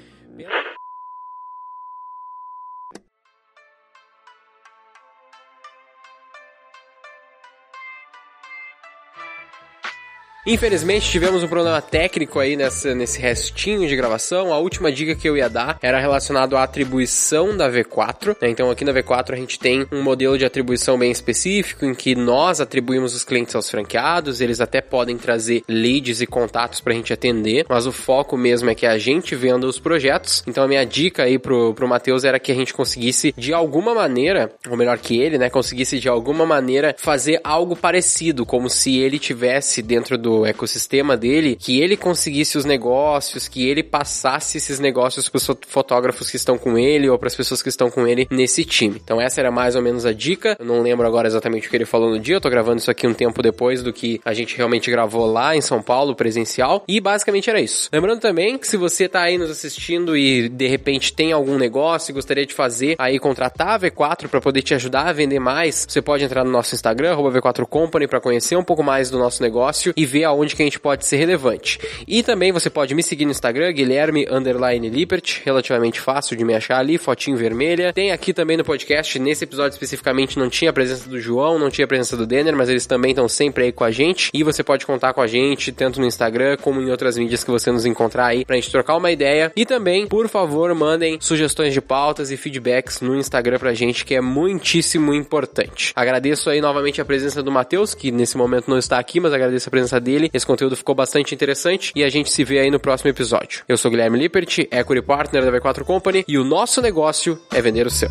Infelizmente 10.48 11.10
tivemos 11.10 11.42
um 11.42 11.48
problema 11.48 11.82
técnico 11.82 12.38
aí 12.38 12.54
nessa, 12.54 12.94
nesse 12.94 13.18
restinho 13.18 13.88
de 13.88 13.96
gravação. 13.96 14.52
A 14.52 14.58
última 14.58 14.92
dica 14.92 15.16
que 15.16 15.28
eu 15.28 15.36
ia 15.36 15.50
dar 15.50 15.76
era 15.82 15.98
relacionado 15.98 16.56
à 16.56 16.62
atribuição 16.62 17.56
da 17.56 17.68
V4. 17.68 18.36
né? 18.40 18.48
Então 18.48 18.70
aqui 18.70 18.84
na 18.84 18.92
V4 18.92 19.32
a 19.32 19.36
gente 19.36 19.58
tem 19.58 19.84
um 19.90 20.04
modelo 20.04 20.38
de 20.38 20.44
atribuição 20.44 20.96
bem 20.96 21.10
específico 21.10 21.84
em 21.84 21.96
que 21.96 22.14
nós 22.14 22.60
atribuímos 22.60 23.12
os 23.12 23.24
clientes 23.24 23.56
aos 23.56 23.68
franqueados. 23.68 24.40
Eles 24.40 24.60
até 24.60 24.80
podem 24.80 25.18
trazer 25.18 25.64
leads 25.68 26.20
e 26.20 26.28
contatos 26.28 26.80
pra 26.80 26.94
gente 26.94 27.12
atender, 27.12 27.66
mas 27.68 27.84
o 27.84 27.90
foco 27.90 28.36
mesmo 28.36 28.70
é 28.70 28.74
que 28.76 28.86
a 28.86 28.96
gente 28.98 29.34
venda 29.34 29.66
os 29.66 29.80
projetos. 29.80 30.44
Então 30.46 30.62
a 30.62 30.68
minha 30.68 30.86
dica 30.86 31.24
aí 31.24 31.40
pro, 31.40 31.74
pro 31.74 31.88
Matheus 31.88 32.22
era 32.22 32.38
que 32.38 32.52
a 32.52 32.54
gente 32.54 32.72
conseguisse 32.72 33.34
de 33.36 33.52
alguma 33.52 33.92
maneira, 33.96 34.52
ou 34.70 34.76
melhor 34.76 34.96
que 34.98 35.20
ele, 35.20 35.38
né, 35.38 35.50
conseguisse 35.50 35.98
de 35.98 36.08
alguma 36.08 36.46
maneira 36.46 36.94
fazer 36.96 37.40
algo 37.42 37.74
parecido, 37.74 38.46
como 38.46 38.70
se 38.70 38.96
ele 38.96 39.18
tivesse 39.18 39.82
dentro 39.82 40.16
do 40.16 40.35
ecossistema 40.44 41.16
dele, 41.16 41.56
que 41.56 41.80
ele 41.80 41.96
conseguisse 41.96 42.58
os 42.58 42.64
negócios, 42.64 43.48
que 43.48 43.68
ele 43.68 43.82
passasse 43.82 44.58
esses 44.58 44.78
negócios 44.78 45.28
para 45.28 45.38
os 45.38 45.50
fotógrafos 45.68 46.30
que 46.30 46.36
estão 46.36 46.58
com 46.58 46.76
ele 46.76 47.08
ou 47.08 47.18
para 47.18 47.28
as 47.28 47.34
pessoas 47.34 47.62
que 47.62 47.68
estão 47.68 47.90
com 47.90 48.06
ele 48.06 48.26
nesse 48.30 48.64
time. 48.64 49.00
Então 49.02 49.20
essa 49.20 49.40
era 49.40 49.50
mais 49.50 49.76
ou 49.76 49.82
menos 49.82 50.04
a 50.04 50.12
dica. 50.12 50.56
Eu 50.58 50.66
não 50.66 50.82
lembro 50.82 51.06
agora 51.06 51.28
exatamente 51.28 51.68
o 51.68 51.70
que 51.70 51.76
ele 51.76 51.86
falou 51.86 52.10
no 52.10 52.18
dia, 52.18 52.36
eu 52.36 52.40
tô 52.40 52.50
gravando 52.50 52.78
isso 52.78 52.90
aqui 52.90 53.06
um 53.06 53.14
tempo 53.14 53.42
depois 53.42 53.82
do 53.82 53.92
que 53.92 54.20
a 54.24 54.34
gente 54.34 54.56
realmente 54.56 54.90
gravou 54.90 55.26
lá 55.26 55.56
em 55.56 55.60
São 55.60 55.80
Paulo, 55.80 56.14
presencial, 56.14 56.84
e 56.88 57.00
basicamente 57.00 57.48
era 57.48 57.60
isso. 57.60 57.88
Lembrando 57.92 58.20
também 58.20 58.58
que 58.58 58.66
se 58.66 58.76
você 58.76 59.08
tá 59.08 59.22
aí 59.22 59.38
nos 59.38 59.50
assistindo 59.50 60.16
e 60.16 60.48
de 60.48 60.66
repente 60.66 61.12
tem 61.12 61.32
algum 61.32 61.56
negócio 61.56 62.10
e 62.10 62.14
gostaria 62.14 62.44
de 62.44 62.54
fazer 62.54 62.96
aí 62.98 63.18
contratar 63.18 63.68
a 63.68 63.78
V4 63.78 64.28
para 64.28 64.40
poder 64.40 64.62
te 64.62 64.74
ajudar 64.74 65.06
a 65.06 65.12
vender 65.12 65.38
mais, 65.38 65.86
você 65.88 66.02
pode 66.02 66.24
entrar 66.24 66.44
no 66.44 66.50
nosso 66.50 66.74
Instagram, 66.74 67.12
arroba 67.12 67.30
V4 67.30 67.66
Company, 67.66 68.06
para 68.06 68.20
conhecer 68.20 68.56
um 68.56 68.64
pouco 68.64 68.82
mais 68.82 69.10
do 69.10 69.18
nosso 69.18 69.42
negócio 69.42 69.92
e 69.96 70.04
ver 70.04 70.24
aonde 70.26 70.54
que 70.54 70.62
a 70.62 70.64
gente 70.64 70.78
pode 70.78 71.06
ser 71.06 71.16
relevante. 71.16 71.78
E 72.06 72.22
também 72.22 72.52
você 72.52 72.68
pode 72.68 72.94
me 72.94 73.02
seguir 73.02 73.24
no 73.24 73.30
Instagram, 73.30 73.72
Guilherme 73.72 74.26
underline 74.30 74.88
Lippert, 74.88 75.40
relativamente 75.44 76.00
fácil 76.00 76.36
de 76.36 76.44
me 76.44 76.54
achar 76.54 76.78
ali, 76.78 76.98
fotinho 76.98 77.36
vermelha. 77.36 77.92
Tem 77.92 78.12
aqui 78.12 78.32
também 78.32 78.56
no 78.56 78.64
podcast, 78.64 79.18
nesse 79.18 79.44
episódio 79.44 79.74
especificamente 79.74 80.38
não 80.38 80.48
tinha 80.48 80.70
a 80.70 80.72
presença 80.72 81.08
do 81.08 81.20
João, 81.20 81.58
não 81.58 81.70
tinha 81.70 81.84
a 81.84 81.88
presença 81.88 82.16
do 82.16 82.26
Denner, 82.26 82.56
mas 82.56 82.68
eles 82.68 82.86
também 82.86 83.10
estão 83.10 83.28
sempre 83.28 83.64
aí 83.64 83.72
com 83.72 83.84
a 83.84 83.90
gente. 83.90 84.30
E 84.32 84.42
você 84.42 84.62
pode 84.62 84.84
contar 84.86 85.12
com 85.12 85.20
a 85.20 85.26
gente, 85.26 85.72
tanto 85.72 86.00
no 86.00 86.06
Instagram 86.06 86.56
como 86.56 86.80
em 86.80 86.90
outras 86.90 87.16
mídias 87.16 87.44
que 87.44 87.50
você 87.50 87.70
nos 87.70 87.86
encontrar 87.86 88.26
aí, 88.26 88.44
pra 88.44 88.56
gente 88.56 88.70
trocar 88.70 88.96
uma 88.96 89.10
ideia. 89.10 89.52
E 89.54 89.64
também, 89.64 90.06
por 90.06 90.28
favor, 90.28 90.74
mandem 90.74 91.18
sugestões 91.20 91.72
de 91.72 91.80
pautas 91.80 92.30
e 92.30 92.36
feedbacks 92.36 93.00
no 93.00 93.16
Instagram 93.16 93.58
pra 93.58 93.74
gente, 93.74 94.04
que 94.04 94.14
é 94.14 94.20
muitíssimo 94.20 95.14
importante. 95.14 95.92
Agradeço 95.94 96.50
aí 96.50 96.60
novamente 96.60 97.00
a 97.00 97.04
presença 97.04 97.42
do 97.42 97.50
Matheus, 97.50 97.94
que 97.94 98.10
nesse 98.10 98.36
momento 98.36 98.68
não 98.68 98.78
está 98.78 98.98
aqui, 98.98 99.20
mas 99.20 99.32
agradeço 99.32 99.68
a 99.68 99.70
presença 99.70 100.00
dele 100.00 100.15
Esse 100.32 100.46
conteúdo 100.46 100.76
ficou 100.76 100.94
bastante 100.94 101.34
interessante 101.34 101.92
e 101.94 102.02
a 102.02 102.08
gente 102.08 102.30
se 102.30 102.44
vê 102.44 102.60
aí 102.60 102.70
no 102.70 102.80
próximo 102.80 103.10
episódio. 103.10 103.64
Eu 103.68 103.76
sou 103.76 103.90
Guilherme 103.90 104.18
Lippert, 104.18 104.58
Equity 104.70 105.02
Partner 105.02 105.44
da 105.44 105.52
V4 105.52 105.84
Company 105.84 106.24
e 106.26 106.38
o 106.38 106.44
nosso 106.44 106.80
negócio 106.80 107.40
é 107.52 107.60
vender 107.60 107.86
o 107.86 107.90
seu. 107.90 108.08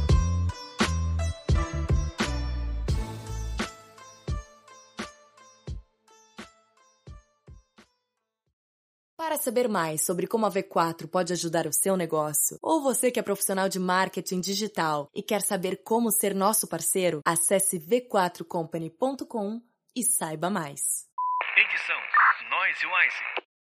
Para 9.17 9.37
saber 9.37 9.67
mais 9.67 10.05
sobre 10.05 10.27
como 10.27 10.45
a 10.45 10.51
V4 10.51 11.07
pode 11.07 11.33
ajudar 11.33 11.65
o 11.65 11.73
seu 11.73 11.97
negócio, 11.97 12.57
ou 12.61 12.81
você 12.81 13.09
que 13.09 13.19
é 13.19 13.23
profissional 13.23 13.67
de 13.67 13.79
marketing 13.79 14.39
digital 14.39 15.09
e 15.13 15.21
quer 15.23 15.41
saber 15.41 15.81
como 15.83 16.11
ser 16.11 16.35
nosso 16.35 16.67
parceiro, 16.67 17.21
acesse 17.25 17.79
v4company.com 17.79 19.61
e 19.95 20.03
saiba 20.03 20.49
mais. 20.49 21.05
Guimarães 22.73 22.81
e 22.81 23.54